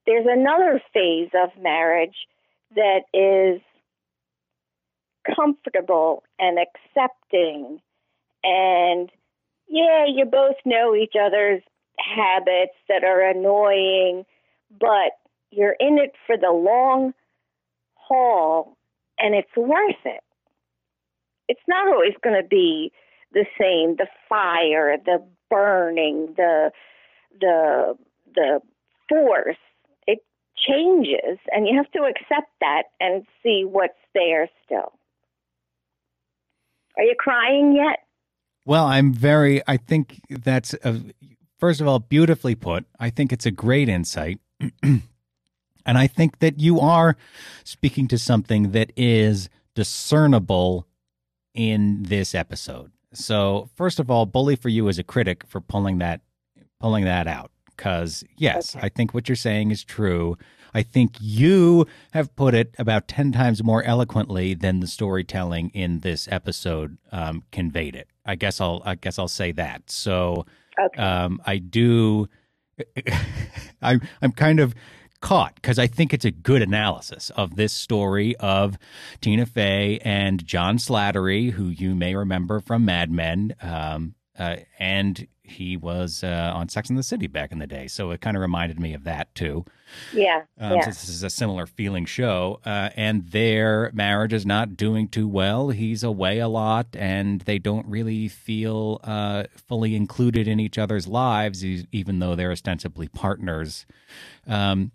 [0.05, 2.27] there's another phase of marriage
[2.75, 3.62] that is
[5.35, 7.81] comfortable and accepting.
[8.43, 9.09] And
[9.67, 11.61] yeah, you both know each other's
[11.99, 14.25] habits that are annoying,
[14.79, 15.13] but
[15.51, 17.13] you're in it for the long
[17.95, 18.77] haul
[19.19, 20.23] and it's worth it.
[21.47, 22.91] It's not always going to be
[23.33, 26.71] the same the fire, the burning, the
[27.39, 27.97] the
[28.35, 28.61] the
[29.07, 29.57] force.
[30.07, 30.19] It
[30.55, 34.93] changes and you have to accept that and see what's there still.
[36.97, 37.99] Are you crying yet?
[38.65, 39.62] Well, I'm very.
[39.67, 41.02] I think that's a,
[41.58, 42.86] first of all beautifully put.
[42.99, 44.39] I think it's a great insight,
[44.84, 45.02] and
[45.86, 47.15] I think that you are
[47.63, 50.86] speaking to something that is discernible
[51.54, 52.91] in this episode.
[53.13, 56.21] So, first of all, bully for you as a critic for pulling that
[56.80, 58.86] pulling that out because yes, Okay.
[58.86, 60.38] I think what you're saying is true.
[60.73, 65.99] I think you have put it about 10 times more eloquently than the storytelling in
[65.99, 68.08] this episode um, conveyed it.
[68.25, 69.89] I guess I'll I guess I'll say that.
[69.89, 70.45] So
[70.79, 71.01] Okay.
[71.01, 72.27] um, I do
[73.82, 74.73] I'm I'm kind of
[75.21, 78.77] caught because I think it's a good analysis of this story of
[79.19, 85.27] Tina Fey and John Slattery, who you may remember from Mad Men, um, uh, and
[85.49, 87.88] he was uh, on Sex and the City back in the day.
[87.88, 89.65] So it kind of reminded me of that too.
[90.13, 90.43] yeah.
[90.57, 90.81] Um, yeah.
[90.81, 95.27] so this is a similar feeling show, uh, and their marriage is not doing too
[95.27, 95.69] well.
[95.69, 101.07] He's away a lot, and they don't really feel uh, fully included in each other's
[101.07, 103.85] lives, even though they're ostensibly partners.
[104.47, 104.91] Um,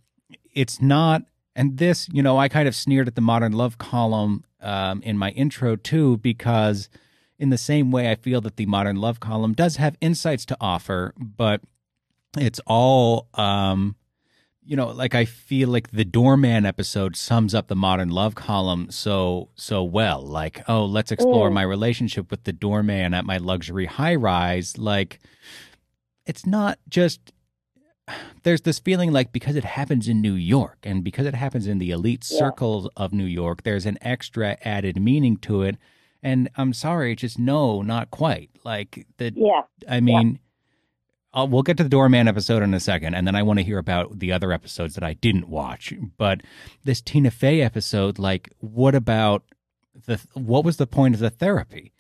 [0.53, 1.23] it's not,
[1.57, 5.19] and this, you know, I kind of sneered at the modern love column um, in
[5.19, 6.89] my intro too, because
[7.39, 10.57] in the same way, I feel that the modern love column does have insights to
[10.61, 11.61] offer, but
[12.39, 13.95] it's all um
[14.67, 18.91] you know like i feel like the doorman episode sums up the modern love column
[18.91, 21.53] so so well like oh let's explore Mm.
[21.53, 25.21] my relationship with the doorman at my luxury high rise like
[26.27, 27.31] it's not just
[28.43, 31.79] there's this feeling like because it happens in New York and because it happens in
[31.79, 32.39] the elite Yeah.
[32.39, 35.77] circles of New York, there's an extra added meaning to it.
[36.25, 38.51] And I'm sorry, just no, not quite.
[38.65, 39.63] Like the Yeah.
[39.87, 40.41] I mean,
[41.35, 43.65] I'll, we'll get to the Doorman episode in a second, and then I want to
[43.65, 45.93] hear about the other episodes that I didn't watch.
[46.17, 46.41] But
[46.83, 49.45] this Tina Fey episode, like, what about
[50.07, 51.93] the what was the point of the therapy?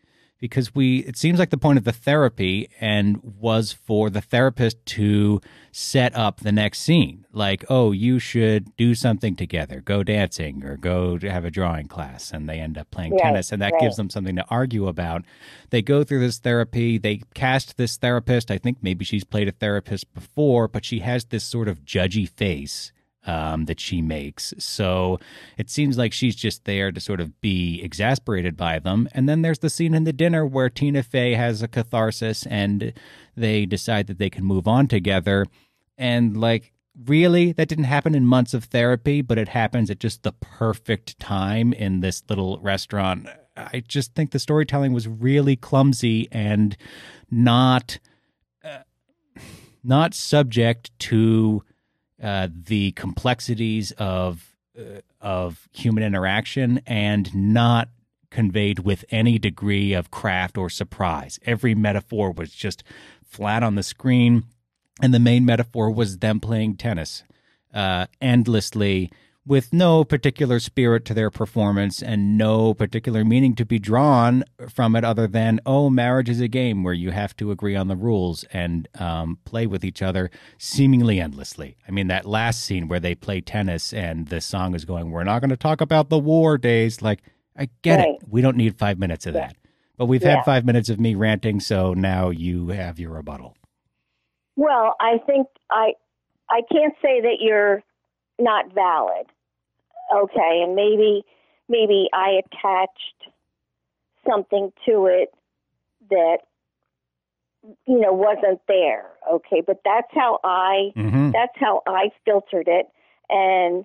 [0.45, 4.85] Because we, it seems like the point of the therapy and was for the therapist
[4.85, 5.41] to
[5.73, 7.25] set up the next scene.
[7.33, 11.89] Like, oh, you should do something together, go dancing or go to have a drawing
[11.89, 13.81] class, and they end up playing Right, tennis, and that right.
[13.81, 15.25] gives them something to argue about.
[15.71, 16.99] They go through this therapy.
[16.99, 18.51] They cast this therapist.
[18.51, 22.29] I think maybe she's played a therapist before, but she has this sort of judgy
[22.29, 22.93] face
[23.27, 24.55] um, that she makes.
[24.59, 25.19] So
[25.57, 29.09] it seems like she's just there to sort of be exasperated by them.
[29.13, 32.93] And then there's the scene in the dinner where Tina Fey has a catharsis and
[33.37, 35.47] they decide that they can move on together.
[35.97, 36.73] And like,
[37.07, 41.19] really, that didn't happen in months of therapy, but it happens at just the perfect
[41.19, 43.29] time in this little restaurant.
[43.57, 46.77] I just think the storytelling was really clumsy and
[47.31, 47.99] not
[48.65, 48.79] uh,
[49.83, 51.63] not subject to
[52.23, 57.89] uh, the complexities of uh, of human interaction and not
[58.31, 61.39] conveyed with any degree of craft or surprise.
[61.47, 62.83] Every metaphor was just
[63.25, 64.45] flat on the screen.
[65.01, 67.25] and the main metaphor was them playing tennis
[67.73, 69.11] uh, endlessly
[69.47, 74.97] with no particular spirit to their performance and no particular meaning to be drawn from
[74.97, 77.97] it other than, oh, marriage is a game where you have to agree on the
[77.97, 81.77] rules and um, play with each other seemingly endlessly.
[81.87, 85.25] I mean, that last scene where they play tennis and the song is going, we're
[85.25, 87.03] not going to talk about the war days.
[87.03, 87.21] Like,
[87.57, 88.15] I get Right.
[88.21, 88.23] it.
[88.27, 89.49] We don't need five minutes of Yeah.
[89.49, 89.57] that.
[89.99, 90.37] But we've Yeah.
[90.37, 93.57] had five minutes of me ranting, so now you have your rebuttal.
[94.57, 95.93] Well, I think I
[96.51, 97.83] I can't say that you're
[98.41, 99.27] not valid.
[100.15, 101.25] Okay, and maybe
[101.69, 103.31] maybe I attached
[104.29, 105.33] something to it
[106.11, 106.39] that
[107.87, 109.11] you know wasn't there.
[109.31, 111.31] Okay, but that's how I Mm-hmm.
[111.31, 112.87] that's how I filtered it.
[113.31, 113.85] And,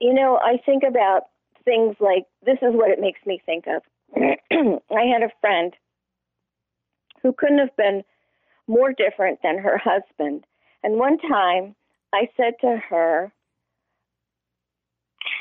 [0.00, 1.24] you know, I think about
[1.64, 3.82] things like this is what it makes me think of.
[4.16, 5.72] I had a friend
[7.22, 8.02] who couldn't have been
[8.66, 10.44] more different than her husband.
[10.82, 11.74] And one time
[12.12, 13.32] I said to her,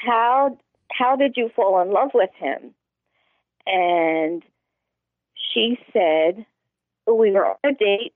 [0.06, 0.58] How
[0.92, 2.74] how did you fall in love with him?
[3.66, 4.44] And
[5.54, 6.46] she said,
[7.08, 8.14] We were on a date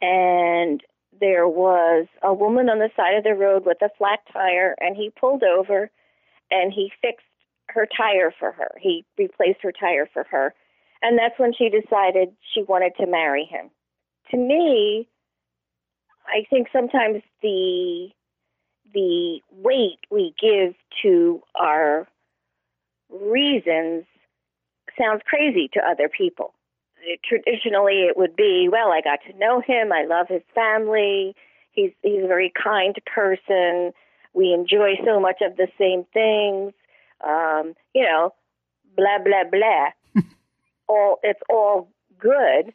[0.00, 0.82] and
[1.20, 4.96] there was a woman on the side of the road with a flat tire and
[4.96, 5.90] he pulled over
[6.50, 7.26] and he fixed
[7.68, 8.72] her tire for her.
[8.80, 10.54] He replaced her tire for her.
[11.00, 13.70] And that's when she decided she wanted to marry him.
[14.30, 15.08] To me,
[16.26, 18.10] I think sometimes the
[18.92, 22.06] the weight we give to our
[23.10, 24.04] reasons
[24.98, 26.54] sounds crazy to other people.
[27.24, 29.92] Traditionally it would be well i got to know him.
[29.92, 31.34] I love his family.
[31.72, 33.92] He's he's a very kind person.
[34.34, 36.72] We enjoy so much of the same things.
[37.26, 38.34] Um you know
[38.96, 40.22] blah blah blah.
[40.88, 42.72] All it's all good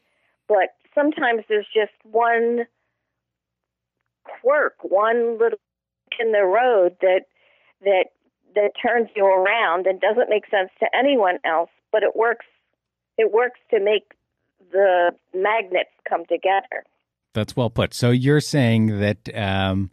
[0.47, 2.65] but sometimes there's just one
[4.41, 5.60] quirk one little
[6.19, 7.21] in the road that
[7.82, 8.06] that
[8.56, 12.45] that turns you around and doesn't make sense to anyone else but it works
[13.17, 14.13] it works to make
[14.71, 16.86] the magnets come together.
[17.34, 17.93] That's well put.
[17.93, 19.91] So you're saying that um,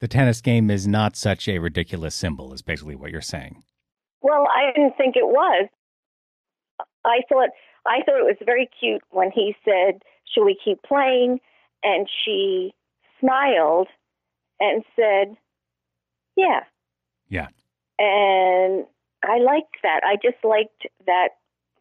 [0.00, 3.62] the tennis game is not such a ridiculous symbol, is basically what you're saying.
[4.22, 5.68] Well, I didn't think it was.
[7.04, 7.50] I thought
[7.86, 11.40] I thought it was very cute when he said, "Should we keep playing?"
[11.82, 12.74] And she
[13.20, 13.88] smiled
[14.60, 15.36] and said,
[16.36, 16.60] "Yeah."
[17.28, 17.48] Yeah.
[17.98, 18.86] And
[19.24, 20.00] I liked that.
[20.04, 21.30] I just liked that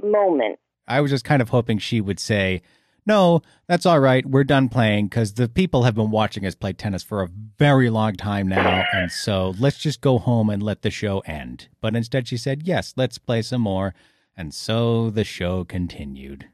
[0.02, 0.60] moment.
[0.88, 2.62] I was just kind of hoping she would say,
[3.06, 4.26] no, that's all right.
[4.26, 7.90] We're done playing because the people have been watching us play tennis for a very
[7.90, 8.84] long time now.
[8.94, 11.68] And so let's just go home and let the show end.
[11.82, 13.94] But instead, she said, yes, let's play some more.
[14.36, 16.48] And so the show continued.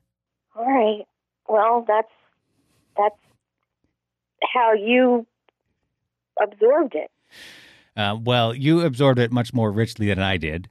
[0.56, 1.06] All right.
[1.48, 2.12] Well, that's
[2.98, 3.16] that's
[4.54, 5.26] how you
[6.42, 7.12] absorbed it.
[7.96, 10.70] Uh, well, you absorbed it much more richly than I did.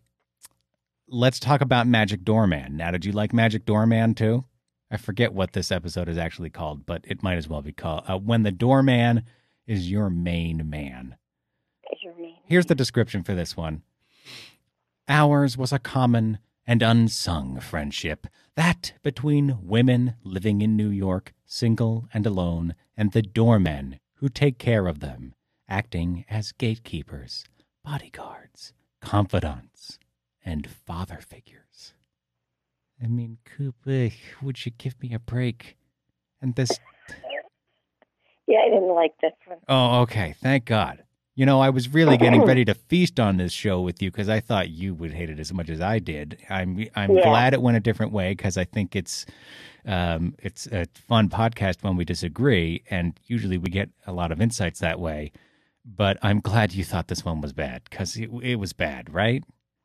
[1.09, 2.77] Let's talk about Magic Doorman.
[2.77, 4.45] Now, did you like Magic Doorman too?
[4.91, 8.05] I forget what this episode is actually called, but it might as well be called
[8.09, 9.25] uh, When the Doorman
[9.67, 11.17] is Your Main Man.
[11.93, 12.37] Is your name?
[12.45, 13.83] Here's the description for this one
[15.09, 22.09] Ours was a common and unsung friendship, that between women living in New York, single
[22.15, 25.35] and alone, and the doormen who take care of them,
[25.71, 27.45] acting as gatekeepers,
[27.85, 29.99] bodyguards, confidants,
[30.45, 31.95] and father figures.
[33.03, 34.11] I mean, Cooper,
[34.43, 35.77] would you give me a break?
[36.43, 36.81] And this
[38.47, 39.59] Yeah, I didn't like this one.
[39.69, 40.35] Oh, okay.
[40.43, 41.05] Thank God.
[41.37, 44.29] You know, I was really getting ready to feast on this show with you because
[44.29, 46.39] I thought you would hate it as much as I did.
[46.51, 47.31] I'm I'm Yeah.
[47.31, 49.25] glad it went a different way because I think it's
[49.87, 54.41] um, it's a fun podcast when we disagree, and usually we get a lot of
[54.43, 55.33] insights that way.
[55.85, 59.43] But I'm glad you thought this one was bad because it, it was bad, right?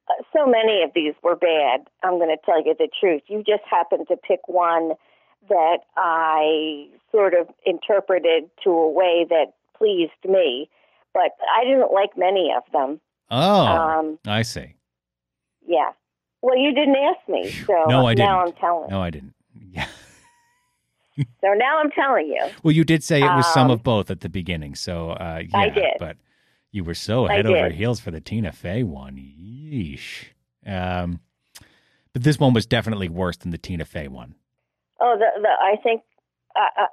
[0.09, 1.81] Uh, so many of these were bad.
[2.03, 3.21] I'm going to tell you the truth.
[3.27, 4.93] You just happened to pick one
[5.47, 10.69] that I sort of interpreted to a way that pleased me,
[11.13, 12.99] but I didn't like many of them.
[13.31, 14.75] Oh, Um, I see.
[15.65, 15.91] yeah.
[16.41, 18.55] Well, you didn't ask me, so No, I now didn't.
[18.55, 18.89] I'm telling.
[18.89, 19.33] No, I didn't.
[21.41, 22.49] So now I'm telling you.
[22.63, 25.41] Well, you did say it was some Um, of both at the beginning, so uh,
[25.47, 25.57] yeah.
[25.57, 25.93] I did.
[25.99, 26.17] But
[26.71, 29.15] you were so head over heels for the Tina Fey one.
[29.15, 30.25] Yeesh.
[30.65, 31.19] Um,
[32.13, 34.35] but this one was definitely worse than the Tina Fey one.
[34.99, 36.01] Oh, the, the I think
[36.55, 36.87] uh, uh,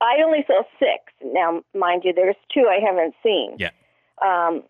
[0.00, 1.12] I only saw six.
[1.22, 3.56] Now, mind you, there's two I haven't seen.
[3.58, 3.70] Yeah.
[4.22, 4.64] Um,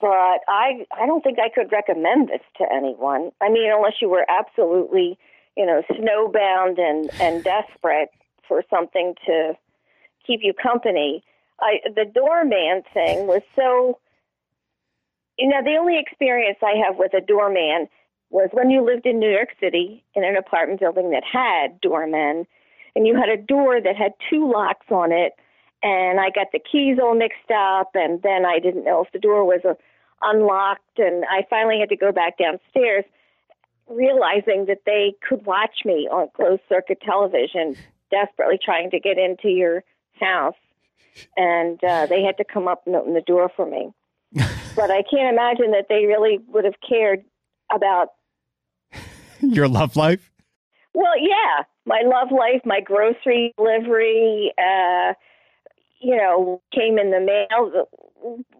[0.00, 3.30] but I I don't think I could recommend this to anyone.
[3.40, 5.18] I mean, unless you were absolutely,
[5.56, 8.10] you know, snowbound and and desperate
[8.46, 9.54] for something to
[10.26, 11.22] keep you company.
[11.60, 13.98] I the doorman thing was so.
[15.38, 17.88] You know, the only experience I have with a doorman
[18.30, 22.46] was when you lived in New York City in an apartment building that had doormen,
[22.94, 25.34] and you had a door that had two locks on it,
[25.82, 29.18] and I got the keys all mixed up, and then I didn't know if the
[29.18, 29.74] door was uh,
[30.22, 33.04] unlocked, and I finally had to go back downstairs,
[33.88, 37.76] realizing that they could watch me on closed circuit television,
[38.10, 39.84] desperately trying to get into your
[40.20, 40.54] house,
[41.36, 43.90] and uh, they had to come up and open the door for me.
[44.76, 47.24] but I can't imagine that they really would have cared
[47.74, 48.08] about
[49.40, 50.30] Your love life?
[50.94, 55.12] Well, yeah, my love life, my grocery delivery, uh,
[56.00, 57.86] you know, came in the mail.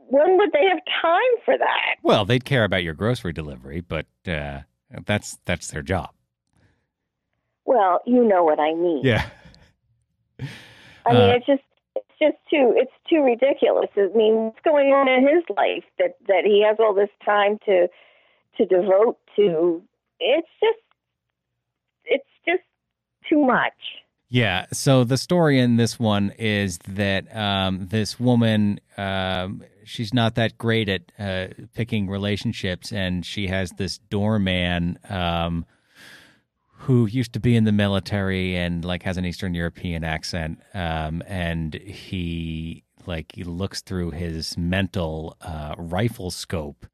[0.09, 1.97] When would they have time for that?
[2.03, 4.61] Well, they'd care about your grocery delivery, but uh,
[5.07, 6.11] that's that's their job.
[7.65, 9.01] Well, you know what I mean.
[9.03, 9.27] Yeah.
[10.41, 11.63] I mean, Uh, it's just
[11.95, 13.91] it's just too it's too ridiculous.
[13.97, 17.59] I mean, what's going on in his life that that he has all this time
[17.67, 17.89] to
[18.59, 19.83] to devote to?
[20.21, 20.83] It's just
[22.05, 22.63] it's just
[23.29, 23.75] too much.
[24.29, 24.67] Yeah.
[24.73, 30.59] So the story in this one is that um, this woman, um, she's not that
[30.59, 35.65] great at uh, picking relationships, and she has this doorman um,
[36.81, 41.23] who used to be in the military and like has an Eastern European accent, um,
[41.27, 46.87] and he like he looks through his mental uh, rifle scope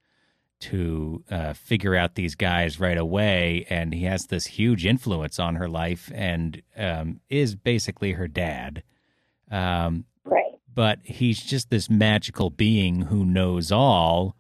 [0.61, 5.57] to uh, figure out these guys right away, and he has this huge influence on
[5.57, 8.83] her life, and um, is basically her dad.
[9.51, 10.05] Um.
[10.75, 14.37] But he's just this magical being who knows all.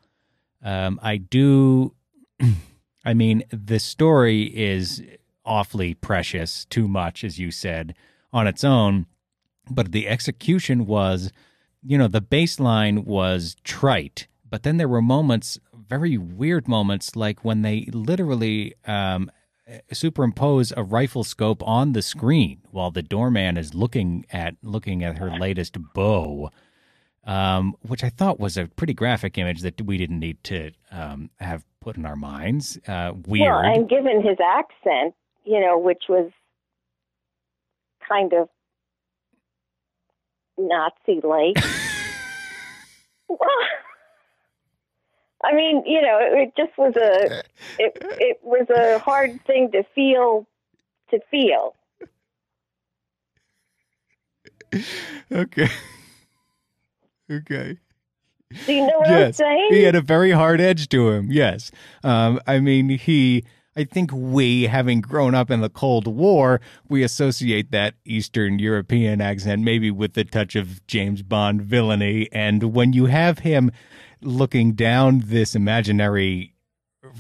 [0.63, 1.95] Um, I do.
[3.05, 5.03] I mean, the story is
[5.45, 7.95] awfully precious, too much, as you said,
[8.33, 9.07] on its own.
[9.71, 11.33] But the execution was,
[11.83, 14.29] you know, the baseline was trite.
[14.49, 19.31] But then there were moments, very weird moments, like when they literally um,
[19.93, 25.19] superimpose a rifle scope on the screen while the doorman is looking at looking at
[25.19, 26.51] her latest beau
[27.25, 31.31] um, which I thought was a pretty graphic image that we didn't need to um,
[31.39, 32.79] have put in our minds.
[32.87, 33.49] Uh, weird.
[33.49, 36.31] Well, and given his accent, you know, which was
[38.09, 38.49] kind of
[40.59, 41.65] Nazi like.
[45.45, 47.43] I mean, you know, it, it just was a
[47.79, 50.47] it it was a hard thing to feel
[51.11, 51.75] to feel.
[55.33, 55.69] okay.
[57.31, 57.79] okay.
[58.67, 59.69] Do you know what I'm saying?
[59.71, 61.29] He had a very hard edge to him.
[61.31, 61.71] Yes.
[62.05, 63.45] Um, I mean, he.
[63.75, 69.23] I think we, having grown up in the Cold War, we associate that Eastern European
[69.23, 72.29] accent maybe with the touch of James Bond villainy.
[72.33, 73.73] And when you have him
[74.23, 76.55] looking down this imaginary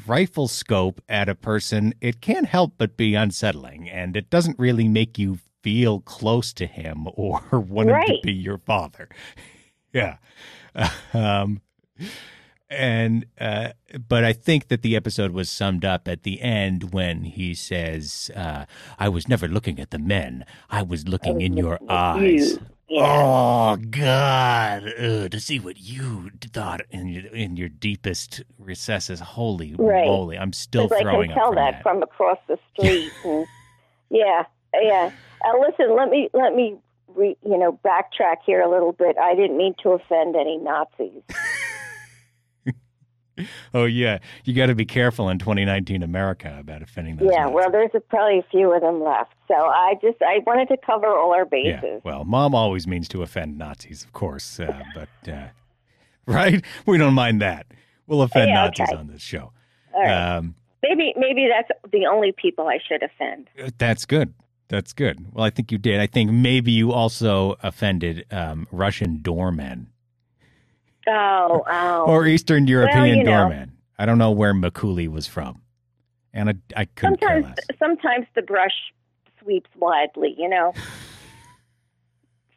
[0.07, 3.88] rifle scope at a person, it can't help but be unsettling.
[3.88, 8.33] And it doesn't really make you feel close to him or want him to be
[8.33, 9.09] your father.
[9.93, 10.17] yeah.
[11.12, 11.61] Um,
[12.71, 13.73] and uh,
[14.09, 18.31] but I think that the episode was summed up at the end when he says,
[18.35, 18.65] uh,
[18.99, 21.95] "I was never looking at the men; I was looking was in your looking at
[21.95, 22.67] eyes." you.
[22.94, 23.22] Yeah.
[23.22, 24.85] Oh God!
[24.98, 29.18] Ugh, to see what you thought in your in your deepest recesses.
[29.20, 30.05] Holy Right.
[30.05, 30.37] moly!
[30.38, 31.83] I'm still Because I can tell that, that.
[31.83, 33.11] from across the street.
[33.24, 33.46] and,
[34.11, 34.44] yeah,
[34.78, 35.11] yeah.
[35.42, 36.76] Uh, listen, let me let me
[37.14, 39.16] re, you know backtrack here a little bit.
[39.16, 41.22] I didn't mean to offend any Nazis.
[43.75, 47.31] oh yeah, you got to be careful in 2019 America about offending those.
[47.33, 49.35] yeah, well, there's a, probably a few of them left.
[49.49, 51.81] So I just I wanted to cover all our bases.
[51.83, 55.49] Yeah, well, mom always means to offend Nazis, of course, uh, but uh,
[56.27, 57.66] right, we don't mind that.
[58.07, 58.99] We'll offend Nazis okay.
[58.99, 59.53] on this show.
[59.95, 60.37] all right.
[60.37, 63.49] Um, maybe maybe that's the only people I should offend.
[63.79, 64.35] that's good.
[64.68, 65.27] That's good.
[65.33, 66.01] Well, I think you did.
[66.01, 69.89] I think maybe you also offended um, Russian doormen
[71.09, 72.05] Oh, oh.
[72.07, 73.30] or Eastern European you know.
[73.30, 73.72] doormen.
[73.98, 75.62] I don't know where Makuli was from,
[76.32, 77.78] and I, I couldn't care sometimes less.
[77.78, 78.92] sometimes the brush
[79.40, 80.72] sweeps widely, you know.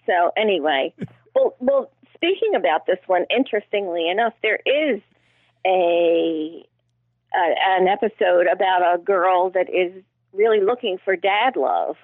[0.05, 0.93] so anyway,
[1.35, 5.01] well, well, speaking about this one, interestingly enough, there is
[5.65, 6.63] a,
[7.33, 9.91] a an episode about a girl that is
[10.33, 11.95] really looking for dad love.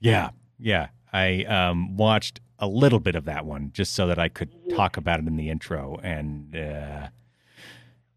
[0.00, 0.88] Yeah, yeah.
[1.12, 4.96] I um, watched a little bit of that one just so that I could talk
[4.96, 7.08] about it in the intro, and uh,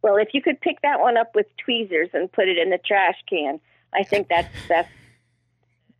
[0.01, 2.77] Well, if you could pick that one up with tweezers and put it in the
[2.77, 3.59] trash can,
[3.93, 4.89] I think that's that's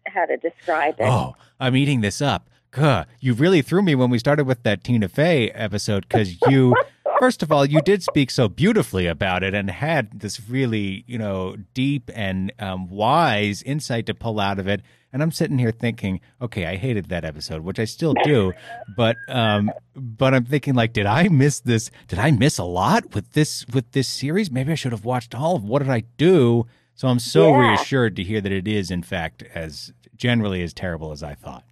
[0.08, 1.04] how to describe it.
[1.04, 2.50] oh, I'm eating this up.
[2.72, 6.76] God, you really threw me when we started with that Tina Fey episode because you,
[7.20, 11.18] first of all, you did speak so beautifully about it and had this really, you
[11.18, 14.82] know, deep and um, wise insight to pull out of it.
[15.12, 18.54] And I'm sitting here thinking, okay, I hated that episode, which I still do,
[18.88, 21.90] but um, but I'm thinking like, did I miss this?
[22.08, 24.52] Did I miss a lot with this with this series?
[24.52, 25.64] Maybe I should have watched all of.
[25.64, 26.68] What did I do?
[26.94, 27.58] So I'm so Yeah.
[27.58, 31.64] reassured to hear that it is, in fact, as generally as terrible as I thought.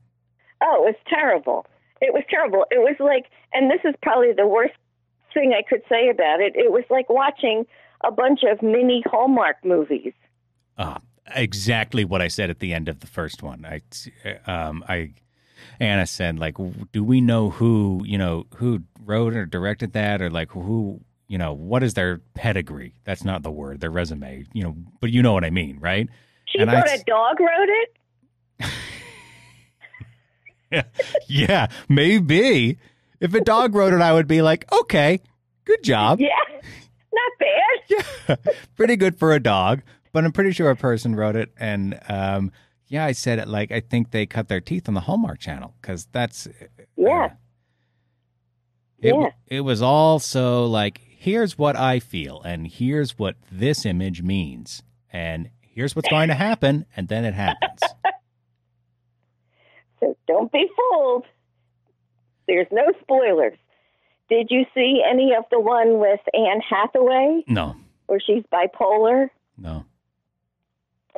[0.63, 1.65] Oh, it was terrible.
[2.01, 2.65] It was terrible.
[2.71, 4.73] It was like, and this is probably the worst
[5.33, 6.55] thing I could say about it.
[6.55, 7.65] It was like watching
[8.03, 10.13] a bunch of mini Hallmark movies.
[10.77, 10.97] Uh,
[11.35, 13.65] exactly what I said at the end of the first one.
[13.65, 13.81] I,
[14.49, 15.11] um, I,
[15.79, 16.55] Anna said, like,
[16.91, 21.37] do we know who, you know, who wrote or directed that, or like who, you
[21.37, 22.93] know, what is their pedigree?
[23.03, 26.09] That's not the word, their resume, you know, but you know what I mean, right?
[26.45, 27.97] She And I thought s- a dog wrote it.
[31.27, 32.77] yeah, maybe.
[33.19, 35.19] If a dog wrote it, I would be like, okay,
[35.65, 36.19] good job.
[36.19, 36.29] Yeah,
[37.13, 37.53] not bad.
[37.89, 38.35] Yeah,
[38.75, 39.81] pretty good for a dog.
[40.17, 42.51] But I'm pretty sure a person wrote it, and um,
[42.87, 45.75] yeah, I said it like I think they cut their teeth on the Hallmark Channel
[45.79, 46.47] because that's
[46.95, 47.33] Yeah.
[48.97, 49.29] It, Yeah.
[49.45, 54.81] it was also like, here's what I feel, and here's what this image means,
[55.13, 57.79] and here's what's going to happen, and then it happens.
[59.99, 61.25] So don't be fooled.
[62.47, 63.57] There's no spoilers.
[64.29, 67.75] Did you see any of the one with Anne Hathaway No,
[68.07, 69.85] where she's bipolar no.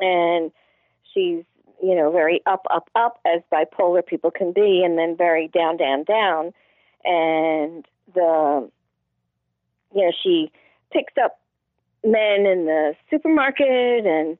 [0.00, 0.50] And
[1.12, 1.44] she's,
[1.82, 5.76] you know, very up, up, up as bipolar people can be, and then very down,
[5.76, 6.52] down, down.
[7.04, 8.70] And the,
[9.94, 10.52] you know, she
[10.92, 11.40] picks up
[12.04, 14.38] men in the supermarket and,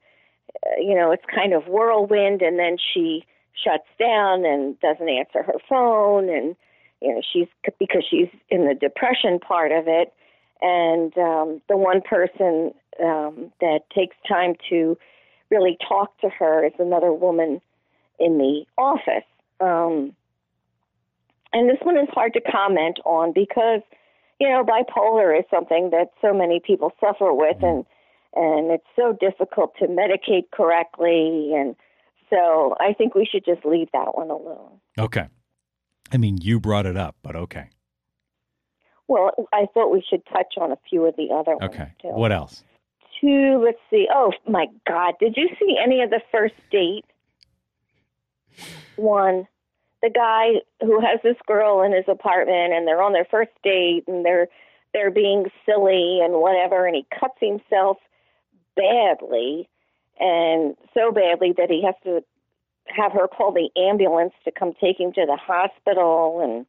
[0.67, 3.25] uh, you know, it's kind of whirlwind, and then she
[3.65, 6.57] shuts down and doesn't answer her phone and
[7.01, 7.49] you know she's
[7.79, 10.13] because she's in the depression part of it
[10.63, 12.73] and um the one person
[13.05, 14.97] um that takes time to
[15.51, 17.61] really talk to her is another woman
[18.19, 19.25] in the office
[19.61, 20.15] um
[21.53, 23.81] and this one is hard to comment on because
[24.39, 27.85] you know bipolar is something that so many people suffer with and
[28.35, 31.75] and it's so difficult to medicate correctly and
[32.31, 34.79] so I think we should just leave that one alone.
[34.99, 35.27] Okay.
[36.13, 37.69] I mean, you brought it up, but okay.
[39.09, 41.75] Well, I thought we should touch on a few of the other ones.
[41.75, 41.93] Okay.
[42.01, 42.09] Too.
[42.09, 42.65] What else?
[43.21, 44.09] Two, let's see.
[44.13, 45.15] Oh my God!
[45.21, 47.05] Did you see any of the first date?
[48.97, 49.47] One,
[50.03, 54.05] the guy who has this girl in his apartment, and they're on their first date,
[54.07, 54.49] and they're
[54.93, 57.99] they're being silly and whatever, and he cuts himself
[58.75, 59.69] badly,
[60.19, 62.25] and so badly that he has to
[62.87, 66.67] have her call the ambulance to come take him to the hospital, and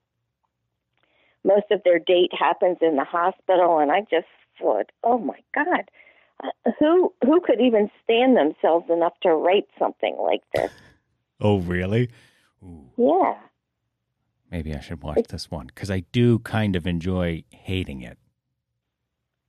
[1.43, 4.27] most of their date happens in the hospital, and I just
[4.59, 5.89] thought, oh my God,
[6.79, 10.71] who who could even stand themselves enough to write something like this?
[11.39, 12.09] Oh, really?
[12.63, 13.35] Ooh, Yeah.
[14.51, 18.17] maybe I should watch this one because I do kind of enjoy hating it.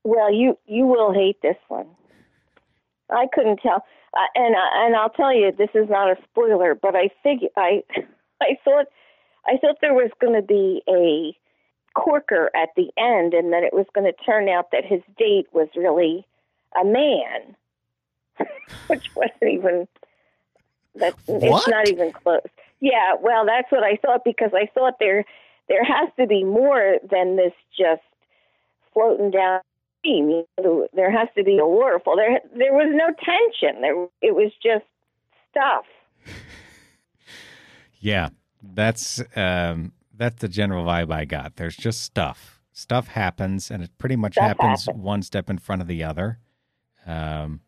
[0.05, 1.87] Well, you you will hate this one.
[3.11, 3.85] I couldn't tell,
[4.15, 7.49] uh, and I- and I'll tell you, this is not a spoiler, but I figure
[7.57, 7.85] I
[8.41, 8.87] I thought
[9.47, 11.37] I thought there was going to be a
[11.99, 15.47] corker at the end, and that it was going to turn out that his date
[15.53, 16.27] was really
[16.81, 17.57] a man,
[18.89, 19.89] which wasn't even
[20.97, 21.61] that What?
[21.61, 22.41] it's not even close.
[22.81, 25.25] Yeah, well, that's what I thought because I thought there
[25.69, 28.03] there has to be more than this just
[28.93, 29.61] floating down
[30.01, 30.31] stream.
[30.31, 32.17] You know, there has to be a waterfall.
[32.17, 33.81] There there was no tension.
[33.83, 34.85] There it was just
[35.51, 35.85] stuff.
[38.01, 38.31] Yeah,
[38.63, 41.57] that's um, that's the general vibe I got.
[41.57, 42.61] There's just stuff.
[42.73, 45.03] Stuff happens, and it pretty much happens happens.
[45.05, 46.39] one step in front of the other.
[47.07, 47.61] Um,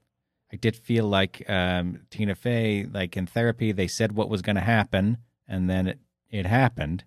[0.53, 4.57] I did feel like um, Tina Fey, like in therapy, they said what was going
[4.57, 5.18] to happen,
[5.49, 5.99] and then it
[6.30, 7.05] it happened.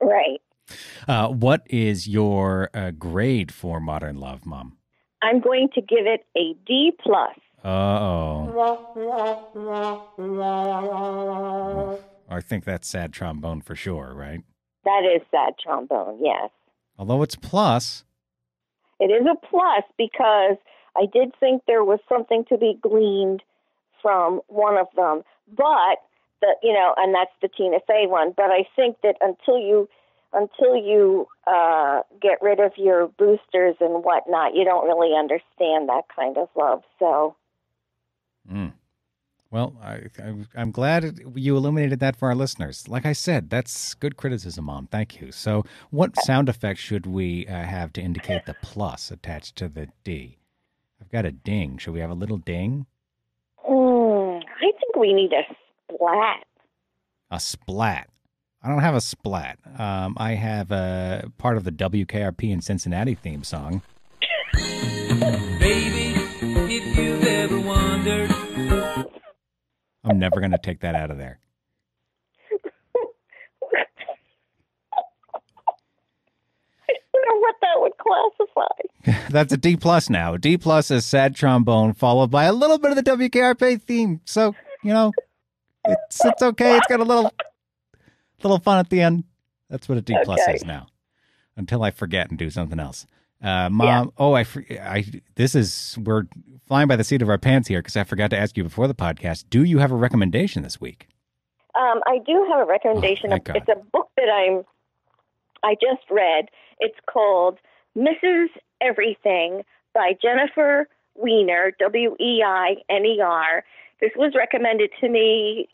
[0.00, 0.40] Right.
[1.08, 4.76] Uh, what is your uh, grade for Modern Love, Mom?
[5.22, 7.36] I'm going to give it a D plus.
[7.62, 8.48] Uh oh.
[12.30, 14.40] I think that's sad trombone for sure, right?
[14.84, 16.18] That is sad trombone.
[16.22, 16.50] Yes.
[16.98, 18.04] Although it's plus.
[18.98, 20.56] It is a plus because
[20.96, 23.42] I did think there was something to be gleaned
[24.02, 25.22] from one of them,
[25.56, 25.98] but
[26.40, 28.32] the you know, and that's the Tina Fey one.
[28.36, 29.88] But I think that until you
[30.32, 36.04] until you uh, get rid of your boosters and whatnot, you don't really understand that
[36.14, 36.82] kind of love.
[36.98, 37.36] So
[38.50, 38.72] Mm.
[39.50, 40.02] Well, I,
[40.54, 42.86] I'm glad you illuminated that for our listeners.
[42.86, 44.86] Like I said, that's good criticism, Mom.
[44.86, 45.32] Thank you.
[45.32, 49.88] So, what sound effect should we uh, have to indicate the plus attached to the
[50.04, 50.39] D?
[51.10, 51.76] I've got a ding.
[51.78, 52.86] Should we have a little ding?
[53.68, 55.42] Mm, I think we need a
[55.92, 56.44] splat.
[57.32, 58.08] A splat.
[58.62, 59.58] I don't have a splat.
[59.76, 63.82] Um, I have a part of the WKRP in Cincinnati theme song.
[64.54, 68.30] Baby, if you've ever wondered.
[70.04, 71.40] I'm never going to take that out of there.
[76.88, 79.20] I don't know what that would classify.
[79.30, 80.36] That's a D plus now.
[80.36, 84.20] D plus is sad trombone, followed by a little bit of the WKRP theme.
[84.24, 85.12] So you know,
[85.84, 86.76] it's it's okay.
[86.76, 87.32] It's got a little
[88.42, 89.24] little fun at the end.
[89.68, 90.54] That's what a D plus Okay.
[90.54, 90.86] is now.
[91.56, 93.06] Until I forget and do something else.
[93.42, 94.44] Uh, Mom, oh, I,
[94.82, 95.04] I,
[95.34, 96.24] this is we're
[96.66, 98.86] flying by the seat of our pants here because I forgot to ask you before
[98.86, 99.44] the podcast.
[99.48, 101.08] Do you have a recommendation this week?
[101.74, 103.26] Um, I do have a recommendation.
[103.32, 103.56] Oh, thank God.
[103.56, 104.62] it's a book that I'm.
[105.62, 106.46] I just read.
[106.80, 107.58] It's called
[107.96, 108.46] Mrs.
[108.80, 109.62] Everything
[109.94, 111.72] by Jennifer Weiner.
[111.78, 113.64] W E I N E R.
[114.00, 115.68] This was recommended to me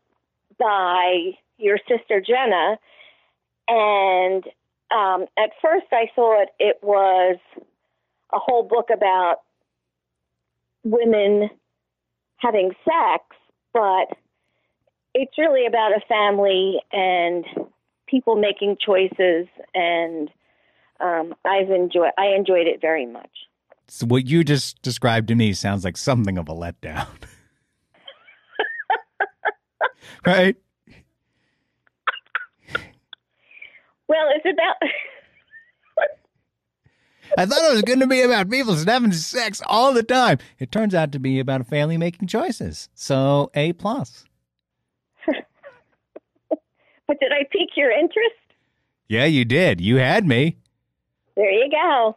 [0.59, 2.77] by your sister Jenna,
[3.69, 4.45] and
[4.91, 7.37] um, at first I thought it was
[8.33, 9.37] a whole book about
[10.85, 11.51] women
[12.39, 13.25] having sex,
[13.73, 14.17] but
[15.15, 17.45] it's really about a family and
[18.07, 20.31] people making choices and
[21.01, 23.31] um, I've enjoyed I enjoyed it very much.
[23.89, 27.07] So what you just described to me sounds like something of a letdown.
[30.27, 30.57] right?
[34.09, 34.77] Well, it's about
[37.39, 40.39] I thought it was going to be about people having sex all the time.
[40.59, 42.89] It turns out to be about a family making choices.
[42.95, 44.25] So A plus.
[45.27, 48.35] but did I pique your interest?
[49.09, 49.81] Yeah, you did.
[49.81, 50.57] You had me.
[51.37, 52.17] There you go.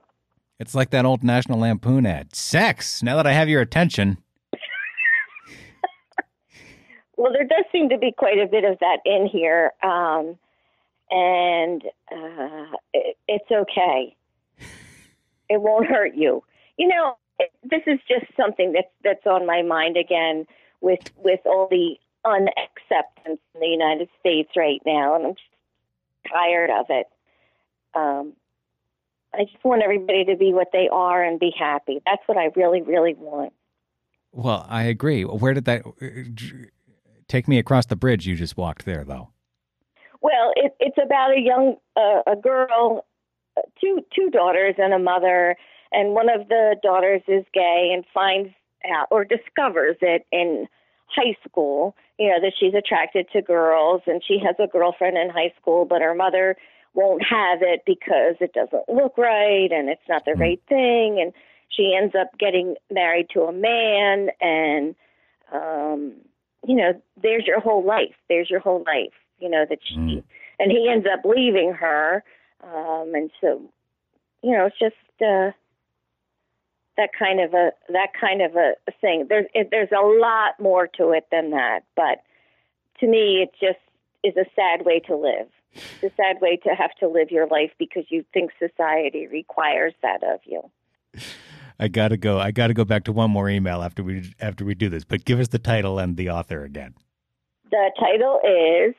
[0.59, 2.35] It's like that old National Lampoon ad.
[2.35, 3.03] Sex.
[3.03, 4.17] Now that I have your attention.
[7.17, 10.37] Well, there does seem to be quite a bit of that in here, um,
[11.11, 14.15] and uh, it, it's okay.
[15.49, 16.43] It won't hurt you.
[16.77, 20.45] You know, it, this is just something that's that's on my mind again
[20.79, 26.69] with with all the unacceptance in the United States right now, and I'm just tired
[26.69, 27.07] of it.
[27.95, 28.33] Um,
[29.39, 32.01] I just want everybody to be what they are and be happy.
[32.05, 33.53] That's what I really, really want.
[34.33, 35.23] Well, I agree.
[35.23, 35.83] Where did that
[37.29, 39.29] take me across the bridge you just walked there, though?
[40.21, 43.05] Well, it, it's about a young uh, a girl,
[43.57, 45.55] uh, two two daughters and a mother,
[45.93, 48.49] and one of the daughters is gay and finds
[48.93, 50.67] out or discovers it in
[51.07, 51.95] high school.
[52.17, 55.85] You know that she's attracted to girls, and she has a girlfriend in high school,
[55.85, 56.57] but her mother
[56.93, 61.33] won't have it because it doesn't look right and it's not the right thing, and
[61.69, 64.95] she ends up getting married to a man and
[65.53, 66.13] um
[66.67, 68.15] you know there's your whole life.
[68.27, 70.23] There's your whole life you know that she Mm.
[70.59, 72.23] and he ends up leaving her
[72.63, 73.61] um and so
[74.41, 75.51] you know it's just uh
[76.97, 79.27] that kind of a that kind of a, a thing.
[79.29, 82.23] There's it, there's a lot more to it than that but
[82.99, 83.79] to me it just
[84.23, 87.47] is a sad way to live it's a sad way to have to live your
[87.47, 90.69] life because you think society requires that of you
[91.79, 92.39] I gotta go.
[92.39, 95.05] I gotta go back to one more email after we after we do this.
[95.05, 96.93] But give us the title and the author again.
[97.71, 98.95] The title is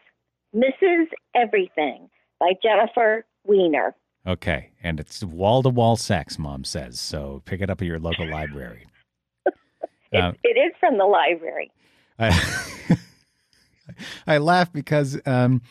[0.55, 1.07] Mrs.
[1.35, 2.09] Everything
[2.39, 3.95] by Jennifer Weiner.
[4.27, 6.39] Okay, and it's wall to wall sex.
[6.39, 7.43] Mom says so.
[7.45, 8.87] Pick it up at your local library.
[10.13, 11.71] It, Uh, it is from the library.
[12.19, 12.31] I,
[14.27, 15.63] I laugh because um,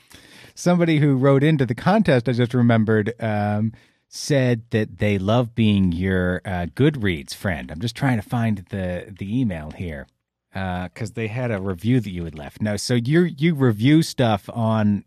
[0.55, 3.73] somebody who wrote into the contest, I just remembered, um,
[4.07, 7.71] said that they love being your uh, Goodreads friend.
[7.71, 10.07] I'm just trying to find the the email here
[10.51, 12.61] because they had a review that you had left.
[12.61, 15.05] No, so you you review stuff on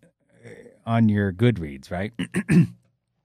[0.86, 2.12] on your Goodreads, right?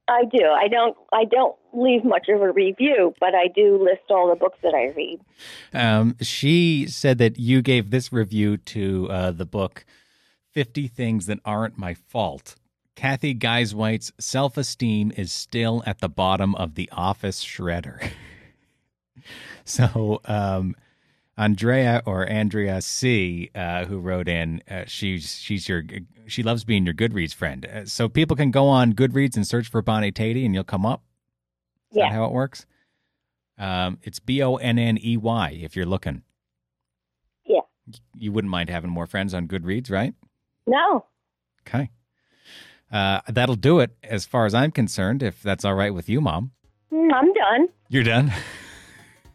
[0.07, 0.45] I do.
[0.45, 0.97] I don't.
[1.11, 4.73] I don't leave much of a review, but I do list all the books that
[4.73, 5.19] I read.
[5.73, 9.85] Um, she said that you gave this review to uh, the book
[10.53, 12.55] 50 Things That Aren't My Fault.
[12.95, 18.11] Kathy Guisewite's self esteem is still at the bottom of the office shredder.
[19.65, 20.75] so, um,
[21.37, 25.83] Andrea or Andrea C, uh, who wrote in, uh, she's she's your
[26.25, 27.65] she loves being your Goodreads friend.
[27.65, 30.85] Uh, so people can go on Goodreads and search for Bonney Tatey, and you'll come
[30.85, 31.03] up.
[31.91, 32.09] Is Yeah.
[32.09, 32.65] that how it works?
[33.59, 36.23] Um, it's B O N N E Y if you're looking.
[37.45, 37.61] Yeah.
[38.15, 40.13] you wouldn't mind having more friends on Goodreads, right?
[40.65, 41.05] No.
[41.67, 41.89] Okay.
[42.91, 46.19] Uh, that'll do it as far as I'm concerned, if that's all right with you,
[46.21, 46.51] Mom.
[46.91, 47.67] Mm, I'm done.
[47.89, 48.31] You're done?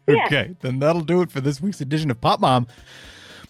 [0.07, 0.25] Yeah.
[0.25, 2.67] okay, then that'll do it for this week's edition of Pop Mom.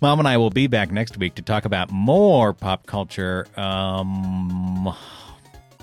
[0.02, 3.48] Mom and I will be back next week to talk about more pop culture.
[3.56, 4.94] Um,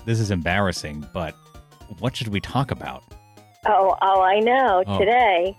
[0.05, 1.35] this is embarrassing, but
[1.99, 3.03] what should we talk about?
[3.65, 4.83] Oh, oh, I know.
[4.87, 4.97] Oh.
[4.99, 5.57] Today.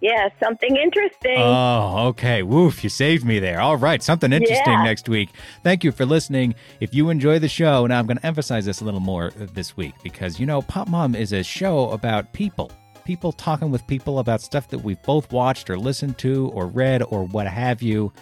[0.00, 1.38] Yeah, something interesting.
[1.38, 2.42] Oh, okay.
[2.42, 3.60] Woof, you saved me there.
[3.60, 4.84] All right, something interesting Yeah.
[4.84, 5.30] next week.
[5.62, 6.54] Thank you for listening.
[6.80, 9.76] If you enjoy the show, now I'm going to emphasize this a little more this
[9.76, 12.70] week because, you know, Pop Mom is a show about people.
[13.04, 17.02] People talking with people about stuff that we've both watched or listened to or read
[17.02, 18.12] or what have you.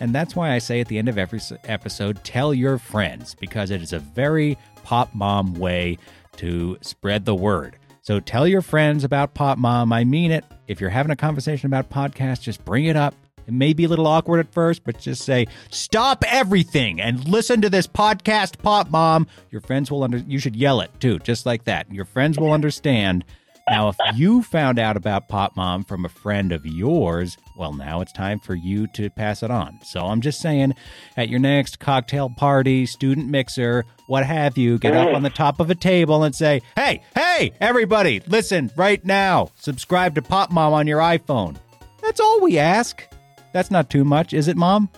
[0.00, 3.70] And that's why I say at the end of every episode, tell your friends because
[3.70, 5.96] it is a very Pop Mom way
[6.38, 7.76] to spread the word.
[8.02, 9.92] So tell your friends about Pop Mom.
[9.92, 10.44] I mean it.
[10.66, 13.14] If you're having a conversation about podcasts, just bring it up.
[13.46, 17.60] It may be a little awkward at first, but just say, "Stop everything and listen
[17.60, 20.18] to this podcast, Pop Mom." Your friends will under.
[20.18, 21.92] You should yell it too, just like that.
[21.92, 23.24] Your friends will understand.
[23.68, 28.00] Now, if you found out about Pop Mom from a friend of yours, well, now
[28.00, 29.78] it's time for you to pass it on.
[29.84, 30.74] So I'm just saying,
[31.16, 35.60] at your next cocktail party, student mixer, what have you, get up on the top
[35.60, 39.50] of a table and say, hey, hey, everybody, listen right now.
[39.56, 41.56] Subscribe to Pop Mom on your iPhone.
[42.02, 43.06] That's all we ask.
[43.52, 44.88] That's not too much, is it, Mom?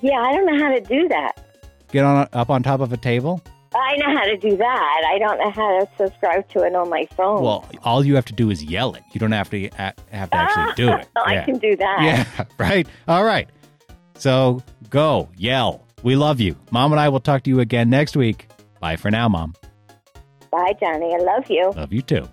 [0.00, 1.32] yeah, I don't know how to do that.
[1.92, 3.42] Get on up on top of a table.
[3.74, 5.02] I know how to do that.
[5.12, 7.42] I don't know how to subscribe to it on my phone.
[7.42, 9.04] Well, all you have to do is yell it.
[9.12, 9.94] You don't have to have
[10.30, 11.08] to actually do ah, it.
[11.16, 11.44] I Yeah.
[11.44, 11.98] can do that.
[12.36, 12.88] Yeah, right.
[13.06, 13.48] All right.
[14.14, 15.86] So go yell.
[16.02, 16.56] We love you.
[16.70, 18.48] Mom and I will talk to you again next week.
[18.80, 19.54] Bye for now, Mom.
[20.50, 21.14] Bye, Johnny.
[21.14, 21.70] I love you.
[21.76, 22.28] Love you too.